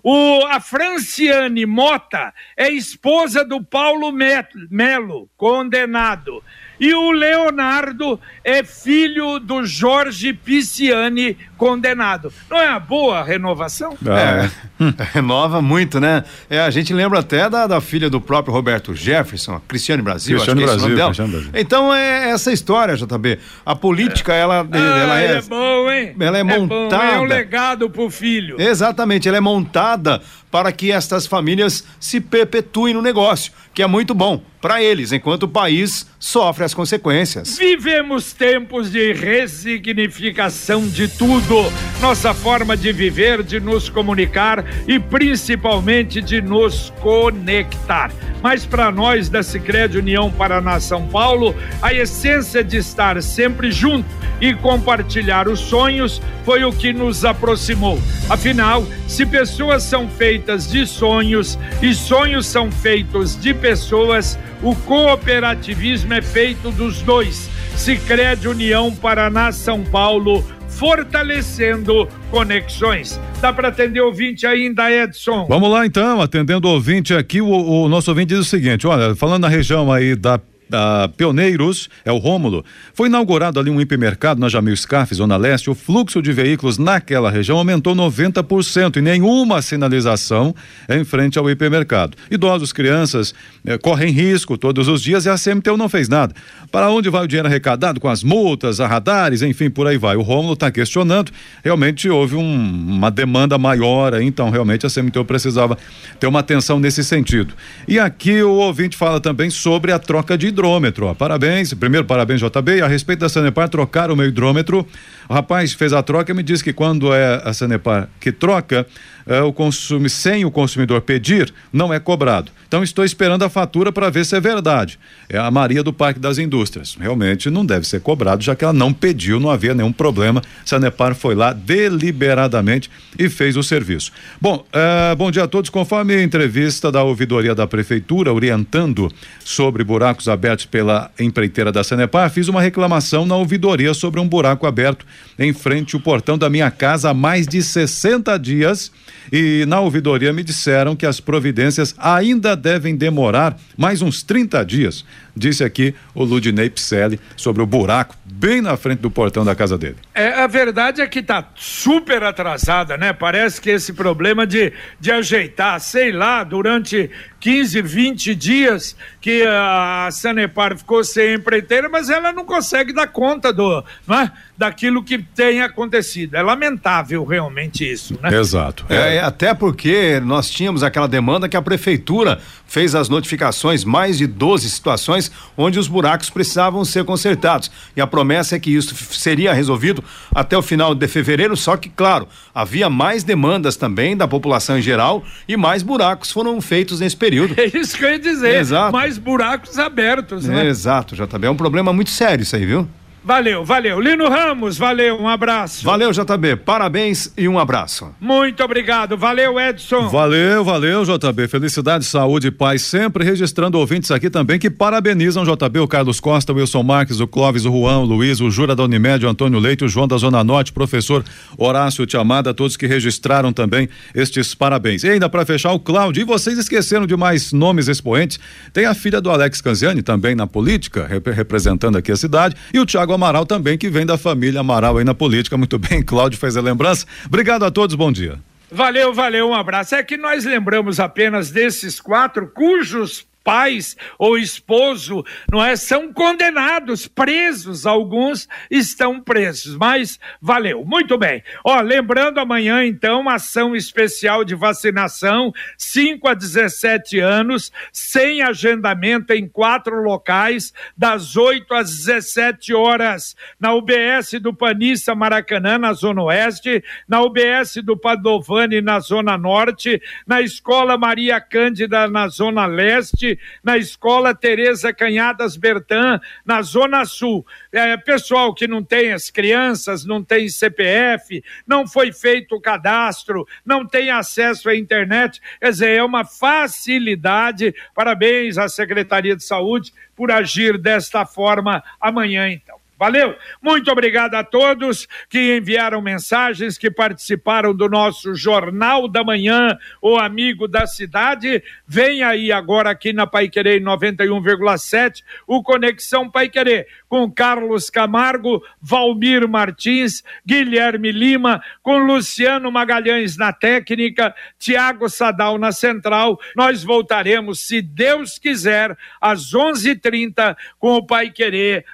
O, 0.03 0.45
a 0.47 0.59
Franciane 0.59 1.65
Mota 1.65 2.35
é 2.57 2.69
esposa 2.69 3.45
do 3.45 3.63
Paulo 3.63 4.11
Melo, 4.11 5.31
condenado. 5.37 6.43
E 6.79 6.93
o 6.95 7.11
Leonardo 7.11 8.21
é 8.45 8.63
filho 8.63 9.39
do 9.39 9.65
Jorge 9.65 10.33
Pisciani, 10.33 11.37
condenado. 11.57 12.33
Não 12.51 12.59
é 12.59 12.69
uma 12.71 12.81
boa 12.81 13.23
renovação? 13.23 13.97
É, 14.07 14.49
renova 15.13 15.63
muito, 15.63 15.99
né? 15.99 16.23
É, 16.51 16.61
a 16.61 16.71
gente 16.71 16.93
lembra 16.93 17.21
até 17.21 17.49
da, 17.49 17.67
da 17.67 17.81
filha 17.81 18.11
do 18.11 18.21
próprio 18.21 18.53
Roberto 18.53 18.95
Jefferson, 18.95 19.61
Cristiane 19.67 20.03
Brasil, 20.03 20.37
Cristiane 20.37 20.65
acho 20.65 20.73
que 20.73 20.87
Brasil, 20.87 20.99
é 21.03 21.07
Cristiane 21.07 21.31
nome 21.31 21.43
dela. 21.43 21.51
Brasil. 21.53 21.61
Então 21.67 21.95
é 21.95 22.31
essa 22.31 22.53
história, 22.53 22.95
JB. 22.97 23.39
A 23.65 23.75
política, 23.75 24.35
ela, 24.35 24.67
Ah, 24.71 24.77
ela 24.77 25.21
é, 25.21 25.37
é 25.39 25.43
bom, 25.43 25.91
hein? 25.91 26.15
ela 26.21 26.39
é 26.39 26.45
bom, 26.45 26.67
montada. 26.67 27.05
é 27.05 27.19
um 27.19 27.25
legado 27.25 27.89
pro 27.89 28.11
filho. 28.11 28.61
Exatamente, 28.61 29.27
ela 29.29 29.39
é 29.39 29.41
montada 29.41 30.21
para 30.57 30.73
que 30.73 30.91
estas 30.91 31.27
famílias 31.27 31.85
se 32.01 32.19
perpetuem 32.19 32.95
no 32.95 33.03
negócio, 33.03 33.53
que 33.75 33.83
é 33.83 33.87
muito 33.87 34.15
bom 34.15 34.43
para 34.59 34.83
eles, 34.83 35.13
enquanto 35.13 35.43
o 35.43 35.49
país 35.49 36.07
sofre 36.19 36.65
as 36.65 36.73
consequências. 36.73 37.59
Vivemos 37.59 38.33
tempos 38.33 38.91
de 38.91 39.13
ressignificação 39.13 40.89
de 40.89 41.09
tudo. 41.09 41.57
Nossa 42.01 42.33
forma 42.33 42.75
de 42.75 42.91
viver, 42.91 43.43
de 43.43 43.61
nos 43.61 43.91
comunicar 43.91 44.65
e 44.89 44.99
principalmente 44.99 46.23
de 46.23 46.41
nos 46.41 46.91
conectar. 47.03 48.11
Mas 48.43 48.65
para 48.65 48.91
nós 48.91 49.29
da 49.29 49.43
Sicredi 49.43 49.99
União 49.99 50.31
Paraná 50.31 50.79
São 50.81 51.07
Paulo, 51.07 51.55
a 51.83 51.93
essência 51.93 52.63
de 52.63 52.77
estar 52.77 53.21
sempre 53.23 53.71
junto 53.71 54.09
e 54.41 54.55
compartilhar 54.55 55.49
os 55.49 55.61
sonhos 55.61 56.21
foi 56.45 56.65
o 56.65 56.73
que 56.73 56.93
nos 56.93 57.25
aproximou. 57.25 57.99
Afinal, 58.29 58.87
se 59.09 59.25
pessoas 59.25 59.83
são 59.83 60.09
feitas 60.09 60.71
de 60.71 60.87
sonhos 60.87 61.59
e 61.83 61.95
sonhos 61.95 62.47
são 62.47 62.71
feitos 62.71 63.41
de 63.41 63.55
pessoas, 63.55 64.39
o 64.63 64.75
cooperativismo 64.75 66.15
é 66.15 66.23
feito 66.23 66.71
dos 66.71 67.03
dois. 67.03 67.49
Sicredi 67.77 68.49
União 68.49 68.95
Paraná 68.95 69.53
São 69.53 69.85
Paulo, 69.85 70.45
fortalecendo 70.77 72.09
conexões. 72.31 73.21
Dá 73.41 73.53
para 73.53 73.69
atender 73.69 74.01
ouvinte 74.01 74.47
ainda, 74.47 74.91
Edson? 74.91 75.47
Vamos 75.49 75.71
lá 75.71 75.87
então, 75.87 76.21
atendendo 76.21 76.69
ouvinte 76.69 77.15
aqui, 77.15 77.41
o, 77.41 77.49
o 77.49 77.89
nosso 77.89 78.11
ouvinte 78.11 78.29
diz 78.29 78.39
o 78.39 78.45
seguinte: 78.45 78.87
olha, 78.87 79.15
falando 79.15 79.43
na 79.43 79.49
região 79.49 79.93
aí 79.93 80.15
da. 80.15 80.41
Da 80.69 81.09
Pioneiros, 81.17 81.89
é 82.05 82.11
o 82.11 82.19
Rômulo. 82.19 82.65
Foi 82.95 83.09
inaugurado 83.09 83.61
ali 83.61 83.71
um 83.71 83.81
hipermercado 83.81 84.41
na 84.41 84.49
Jamil 84.49 84.77
Scarfe, 84.77 85.15
Zona 85.15 85.37
Leste. 85.37 85.71
O 85.71 85.75
fluxo 85.75 86.21
de 86.21 86.33
veículos 86.33 86.79
naquela 86.79 87.31
região 87.31 87.59
aumentou 87.59 87.95
90% 87.95 88.97
e 88.97 89.01
nenhuma 89.01 89.63
sinalização 89.63 90.55
em 90.89 91.05
frente 91.05 91.39
ao 91.39 91.49
hipermercado. 91.51 92.17
Idosos, 92.31 92.73
crianças 92.73 93.35
eh, 93.65 93.79
correm 93.79 94.11
risco 94.13 94.57
todos 94.59 94.89
os 94.89 95.03
dias 95.03 95.25
e 95.27 95.29
a 95.29 95.37
CMTU 95.37 95.77
não 95.77 95.89
fez 95.89 96.09
nada. 96.09 96.35
Para 96.71 96.91
onde 96.91 97.09
vai 97.09 97.25
o 97.25 97.29
dinheiro 97.29 97.49
arrecadado 97.49 98.01
com 98.01 98.09
as 98.09 98.23
multas, 98.25 98.81
a 98.81 98.87
radares, 98.87 99.43
enfim, 99.43 99.71
por 99.71 99.87
aí 99.87 99.97
vai. 99.97 100.17
O 100.17 100.23
Rômulo 100.23 100.55
está 100.55 100.71
questionando. 100.71 101.31
Realmente 101.65 102.09
houve 102.09 102.35
um- 102.35 102.97
uma 102.97 103.11
demanda 103.11 103.57
maior, 103.59 104.21
então 104.21 104.51
realmente 104.51 104.85
a 104.85 104.91
CMTU 104.91 105.25
precisava 105.25 105.79
ter 106.19 106.27
uma 106.27 106.41
atenção 106.41 106.79
nesse 106.81 107.05
sentido. 107.05 107.55
E 107.87 107.99
aqui 107.99 108.43
o 108.43 108.53
ouvinte 108.53 108.97
fala 108.97 109.21
também 109.21 109.51
sobre 109.51 109.93
a 109.93 109.99
troca 109.99 110.37
de 110.37 110.51
hidrômetro. 110.57 111.15
Parabéns, 111.15 111.75
primeiro 111.75 112.07
parabéns 112.07 112.41
JB. 112.41 112.81
A 112.81 112.87
respeito 112.87 113.21
da 113.21 113.29
Sanepar 113.29 113.69
trocar 113.69 114.11
o 114.11 114.17
meu 114.17 114.27
hidrômetro, 114.27 114.87
o 115.29 115.35
rapaz 115.35 115.75
fez 115.75 115.93
a 115.93 116.03
troca 116.03 116.33
e 116.33 116.35
me 116.35 116.43
disse 116.43 116.65
que 116.65 116.73
quando 116.73 117.13
é 117.13 117.43
a 117.45 117.53
Sanepar 117.53 118.09
que 118.19 118.33
troca, 118.33 118.87
eh, 119.27 119.41
o 119.43 119.53
consumo, 119.53 120.09
sem 120.09 120.45
o 120.45 120.51
consumidor 120.51 121.01
pedir, 121.01 121.53
não 121.73 121.93
é 121.93 121.99
cobrado. 121.99 122.53
Então 122.69 122.83
estou 122.83 123.05
esperando 123.05 123.45
a 123.45 123.49
fatura 123.49 123.93
para 123.93 124.11
ver 124.11 124.25
se 124.25 124.37
é 124.37 124.41
verdade. 124.41 124.99
É 125.29 125.39
a 125.39 125.51
Maria 125.51 125.83
do 125.83 125.93
Parque 125.93 126.19
das 126.19 126.39
Indústrias. 126.39 126.97
Realmente 126.99 127.51
não 127.51 127.65
deve 127.65 127.87
ser 127.87 128.01
cobrado, 128.01 128.43
já 128.43 128.55
que 128.55 128.65
ela 128.65 128.73
não 128.73 128.93
pediu, 128.93 129.39
não 129.39 129.51
havia 129.51 129.75
nenhum 129.75 129.93
problema. 129.93 130.43
Sanepar 130.65 131.15
foi 131.15 131.35
lá 131.35 131.53
deliberadamente 131.53 132.91
e 133.19 133.29
fez 133.29 133.57
o 133.57 133.63
serviço. 133.63 134.13
Bom, 134.41 134.65
eh, 134.73 135.15
bom 135.17 135.31
dia 135.31 135.45
a 135.45 135.49
todos. 135.49 135.71
Conforme 135.71 136.15
a 136.15 136.23
entrevista 136.23 136.91
da 136.91 137.03
ouvidoria 137.03 137.55
da 137.55 137.67
prefeitura 137.67 138.33
orientando 138.33 139.11
sobre 139.45 139.85
buracos 139.85 140.29
abertos 140.29 140.67
pela 140.67 141.11
empreiteira 141.19 141.71
da 141.73 141.85
Sanepar, 141.85 142.31
fiz 142.31 142.49
uma 142.49 142.61
reclamação 142.61 143.25
na 143.27 143.37
ouvidoria 143.37 143.95
sobre 143.95 144.21
um 144.21 144.29
buraco 144.29 144.67
aberto 144.67 145.07
em 145.39 145.53
frente 145.53 145.95
ao 145.95 146.01
portão 146.01 146.37
da 146.37 146.51
minha 146.51 146.71
casa 146.71 147.11
há 147.11 147.15
mais 147.15 147.47
de 147.47 147.63
60 147.63 148.37
dias. 148.39 148.91
E 149.33 149.65
na 149.67 149.81
ouvidoria 149.81 150.33
me 150.33 150.43
disseram 150.43 150.95
que 150.95 151.07
as 151.07 151.21
providências 151.21 151.95
ainda 151.99 152.57
devem 152.57 152.97
demorar 152.97 153.59
mais 153.77 154.03
uns 154.03 154.23
30 154.23 154.65
dias. 154.65 155.05
Disse 155.37 155.63
aqui 155.63 155.95
o 156.15 156.25
Ludinei 156.25 156.71
Picelli 156.71 157.21
sobre 157.37 157.63
o 157.63 157.67
buraco 157.67 158.17
bem 158.25 158.61
na 158.63 158.77
frente 158.77 159.01
do 159.01 159.11
portão 159.11 159.45
da 159.45 159.55
casa 159.55 159.77
dele. 159.77 159.97
É, 160.15 160.29
a 160.29 160.47
verdade 160.47 161.01
é 161.01 161.07
que 161.07 161.23
tá 161.23 161.47
super 161.55 162.23
atrasada, 162.23 162.97
né? 162.97 163.13
Parece 163.13 163.61
que 163.61 163.71
esse 163.71 163.93
problema 163.93 164.47
de, 164.47 164.73
de 164.99 165.13
ajeitar, 165.13 165.79
sei 165.81 166.11
lá, 166.11 166.43
durante 166.43 167.11
15, 167.41 167.83
20 167.83 168.35
dias 168.35 168.97
que 169.21 169.45
a 169.47 170.09
Sanepar 170.11 170.77
ficou 170.77 171.05
sem 171.05 171.35
empreiteira, 171.35 171.89
mas 171.89 172.09
ela 172.11 172.33
não 172.33 172.45
consegue 172.45 172.93
dar 172.93 173.07
conta 173.07 173.53
do, 173.53 173.85
não 174.07 174.21
é? 174.21 174.33
daquilo 174.57 175.03
que 175.03 175.19
tem 175.19 175.61
acontecido. 175.61 176.35
É 176.35 176.43
lamentável 176.43 177.25
realmente 177.25 177.91
isso, 177.91 178.19
né? 178.23 178.35
Exato. 178.35 178.87
É, 178.89 179.21
até 179.21 179.53
porque 179.53 180.21
nós 180.21 180.51
tínhamos 180.51 180.83
aquela 180.83 181.07
demanda 181.07 181.49
que 181.49 181.57
a 181.57 181.63
prefeitura 181.63 182.41
fez 182.67 182.95
as 182.95 183.09
notificações, 183.09 183.85
mais 183.85 184.19
de 184.19 184.27
12 184.27 184.71
situações 184.71 185.26
onde 185.57 185.79
os 185.79 185.89
buracos 185.89 186.31
precisavam 186.31 186.85
ser 186.85 187.05
consertados. 187.05 187.71
E 187.97 188.01
a 188.01 188.07
promessa 188.07 188.57
é 188.57 188.59
que 188.59 188.75
isso 188.75 188.95
seria 189.15 189.53
resolvido 189.53 190.03
até 190.35 190.57
o 190.57 190.63
final 190.63 190.95
de 190.95 191.09
fevereiro, 191.09 191.57
só 191.57 191.77
que, 191.77 191.89
claro, 191.89 192.29
havia 192.55 192.89
mais 192.91 193.25
demandas 193.25 193.77
também 193.77 194.17
da 194.17 194.27
população 194.27 194.79
em 194.79 194.83
geral 194.83 195.25
e 195.49 195.57
mais 195.57 195.83
buracos 195.83 196.31
foram 196.31 196.61
feitos 196.61 197.01
nesse 197.01 197.17
período. 197.17 197.57
É 197.67 197.79
isso 197.79 197.97
que 197.97 198.05
eu 198.05 198.11
ia 198.11 198.19
dizer. 198.19 198.61
Exato. 198.61 198.93
Mais 198.93 199.19
buracos 199.19 199.79
abertos, 199.79 200.45
né? 200.45 200.67
Exato, 200.67 201.17
JB. 201.17 201.47
É 201.47 201.51
um 201.51 201.57
problema 201.57 201.93
muito 201.93 202.11
sério 202.11 202.43
isso 202.43 202.55
aí, 202.55 202.65
viu? 202.65 202.87
Valeu, 203.27 203.65
valeu. 203.65 203.99
Lino 203.99 204.29
Ramos, 204.29 204.79
valeu, 204.79 205.21
um 205.21 205.27
abraço. 205.27 205.85
Valeu, 205.85 206.13
JB. 206.13 206.55
Parabéns 206.65 207.33
e 207.37 207.49
um 207.49 207.59
abraço. 207.59 208.15
Muito 208.21 208.63
obrigado. 208.63 209.17
Valeu, 209.17 209.59
Edson. 209.59 210.07
Valeu, 210.09 210.63
valeu, 210.63 211.03
JB. 211.05 211.49
Felicidade, 211.49 212.05
saúde 212.05 212.47
e 212.47 212.51
paz. 212.53 212.83
Sempre 212.83 213.25
registrando 213.25 213.81
ouvintes 213.81 214.13
aqui 214.13 214.31
também 214.31 214.61
que 214.61 214.71
parabenizam 214.71 215.43
JB, 215.45 215.81
o 215.81 215.89
Carlos 215.89 216.21
Costa, 216.21 216.53
o 216.53 216.55
Wilson 216.57 216.85
Marques, 216.85 217.19
o 217.19 217.27
Clóvis, 217.27 217.65
o 217.65 217.73
Juan, 217.73 217.99
o 217.99 218.05
Luiz, 218.05 218.41
o 218.41 218.49
Jura 218.49 218.77
da 218.77 218.85
Unimed, 218.85 219.27
o 219.27 219.29
Antônio 219.29 219.59
Leite, 219.59 219.85
o 219.85 219.89
João 219.89 220.07
da 220.07 220.17
Zona 220.19 220.45
Norte, 220.45 220.73
professor 220.73 221.25
Horácio 221.59 222.07
Tiamada, 222.07 222.55
todos 222.55 222.77
que 222.77 222.87
registraram 222.87 223.53
também 223.53 223.89
estes 224.15 224.55
parabéns. 224.55 225.03
E 225.03 225.09
ainda 225.11 225.29
para 225.29 225.45
fechar, 225.45 225.73
o 225.73 225.81
Cláudio. 225.81 226.21
E 226.21 226.25
vocês 226.25 226.57
esqueceram 226.59 227.09
de 227.09 227.17
mais 227.17 227.53
nomes 227.53 227.89
expoentes? 227.89 228.39
Tem 228.73 228.87
a 228.87 228.95
filha 228.95 229.21
do 229.21 229.31
Alex 229.33 229.61
Canziani, 229.61 230.01
também 230.01 230.37
na 230.37 230.47
política, 230.47 231.09
rep- 231.09 231.27
representando 231.33 231.99
aqui 231.99 232.13
a 232.13 232.17
cidade, 232.17 232.55
e 232.73 232.79
o 232.79 232.87
Tiago 232.87 233.16
Amaral 233.17 233.45
também, 233.45 233.77
que 233.77 233.91
vem 233.91 234.07
da 234.07 234.17
família 234.17 234.61
Amaral 234.61 234.99
aí 234.99 235.05
na 235.05 235.15
política. 235.15 235.57
Muito 235.57 235.79
bem, 235.79 236.03
Cláudio 236.03 236.39
fez 236.39 236.57
a 236.57 236.61
lembrança. 236.61 237.07
Obrigado 237.27 237.65
a 237.65 237.71
todos, 237.71 237.97
bom 237.97 238.13
dia. 238.13 238.39
Valeu, 238.71 239.13
valeu, 239.13 239.49
um 239.49 239.55
abraço. 239.55 239.95
É 239.95 240.03
que 240.03 240.17
nós 240.17 240.45
lembramos 240.45 240.99
apenas 241.01 241.51
desses 241.51 242.01
quatro 242.01 242.49
cujos 242.49 243.27
pais 243.47 243.97
ou 244.19 244.37
esposo, 244.37 245.25
não 245.53 245.65
é? 245.65 245.77
São 245.77 246.13
condenados, 246.13 247.07
presos, 247.07 247.87
alguns 247.87 248.49
estão 248.69 249.21
presos, 249.21 249.77
mas 249.77 250.19
valeu, 250.43 250.85
muito 250.85 251.17
bem. 251.17 251.45
Ó, 251.65 251.81
lembrando 251.81 252.41
amanhã 252.41 252.85
então, 252.85 253.29
ação 253.29 253.77
especial 253.77 254.45
de 254.45 254.57
vacinação, 254.57 255.53
5 255.79 256.27
a 256.27 256.35
17 256.35 257.21
anos, 257.21 257.71
sem 257.93 258.43
agendamento 258.43 259.33
em 259.33 259.47
quatro 259.47 260.03
locais, 260.03 260.75
das 260.97 261.37
8 261.37 261.73
às 261.73 261.91
17 261.91 262.75
horas, 262.75 263.37
na 263.61 263.73
UBS 263.75 264.41
do 264.41 264.53
Panissa 264.53 265.15
Maracanã, 265.15 265.79
na 265.79 265.93
Zona 265.93 266.25
Oeste, 266.25 266.83
na 267.07 267.23
UBS 267.23 267.77
do 267.85 267.97
Padovani, 267.97 268.81
na 268.81 268.99
Zona 268.99 269.39
Norte, 269.39 270.03
na 270.27 270.41
Escola 270.41 270.99
Maria 270.99 271.41
Cândida, 271.41 272.09
na 272.09 272.27
Zona 272.27 272.67
Leste, 272.67 273.36
na 273.63 273.77
Escola 273.77 274.35
Tereza 274.35 274.93
Canhadas 274.93 275.57
Bertan, 275.57 276.21
na 276.45 276.63
Zona 276.63 277.05
Sul. 277.05 277.47
É, 277.73 277.97
pessoal 277.97 278.55
que 278.55 278.67
não 278.67 278.83
tem 278.83 279.13
as 279.13 279.31
crianças, 279.31 280.05
não 280.05 280.23
tem 280.23 280.49
CPF, 280.49 281.43
não 281.67 281.87
foi 281.87 282.13
feito 282.13 282.57
o 282.57 282.61
cadastro, 282.61 283.47
não 283.65 283.87
tem 283.87 284.11
acesso 284.11 284.69
à 284.69 284.77
internet, 284.77 285.41
quer 285.61 285.71
dizer, 285.71 285.91
é 285.91 286.03
uma 286.03 286.25
facilidade. 286.25 287.75
Parabéns 287.95 288.59
à 288.59 288.69
Secretaria 288.69 289.37
de 289.37 289.45
Saúde 289.45 289.93
por 290.15 290.31
agir 290.31 290.79
desta 290.79 291.27
forma 291.27 291.83
amanhã, 292.01 292.49
então. 292.49 292.86
Valeu? 292.99 293.37
Muito 293.61 293.91
obrigado 293.91 294.35
a 294.35 294.43
todos 294.43 295.07
que 295.29 295.59
enviaram 295.59 296.01
mensagens, 296.01 296.79
que 296.79 296.91
participaram 296.91 297.75
do 297.75 297.89
nosso 297.91 298.35
Jornal 298.35 299.07
da 299.07 299.23
Manhã, 299.23 299.77
o 300.01 300.17
Amigo 300.17 300.67
da 300.67 300.87
Cidade. 300.87 301.63
Vem 301.87 302.23
aí 302.23 302.51
agora 302.51 302.91
aqui 302.91 303.13
na 303.13 303.27
Pai 303.27 303.49
Querer 303.49 303.83
91,7, 303.83 305.23
o 305.47 305.63
Conexão 305.63 306.31
Pai 306.31 306.49
Querer, 306.49 306.87
com 307.07 307.31
Carlos 307.31 307.91
Camargo, 307.91 308.63
Valmir 308.81 309.47
Martins, 309.47 310.23
Guilherme 310.45 311.13
Lima, 311.13 311.63
com 311.83 311.99
Luciano 311.99 312.73
Magalhães 312.73 313.37
na 313.37 313.53
técnica, 313.53 314.35
Tiago 314.59 315.09
Sadal 315.11 315.59
na 315.59 315.71
central. 315.71 316.41
Nós 316.57 316.83
voltaremos, 316.83 317.61
se 317.61 317.83
Deus 317.83 318.39
quiser, 318.39 318.97
às 319.21 319.53
11:30 319.53 320.57
com 320.79 320.95
o 320.95 321.07
Pai 321.07 321.31
Querer 321.31 321.85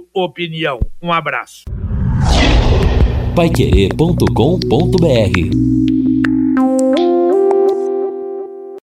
Rádio 0.00 0.06
Opinião. 0.14 0.80
Um 1.02 1.12
abraço. 1.12 1.64
Paiquerê.com.br 3.34 5.89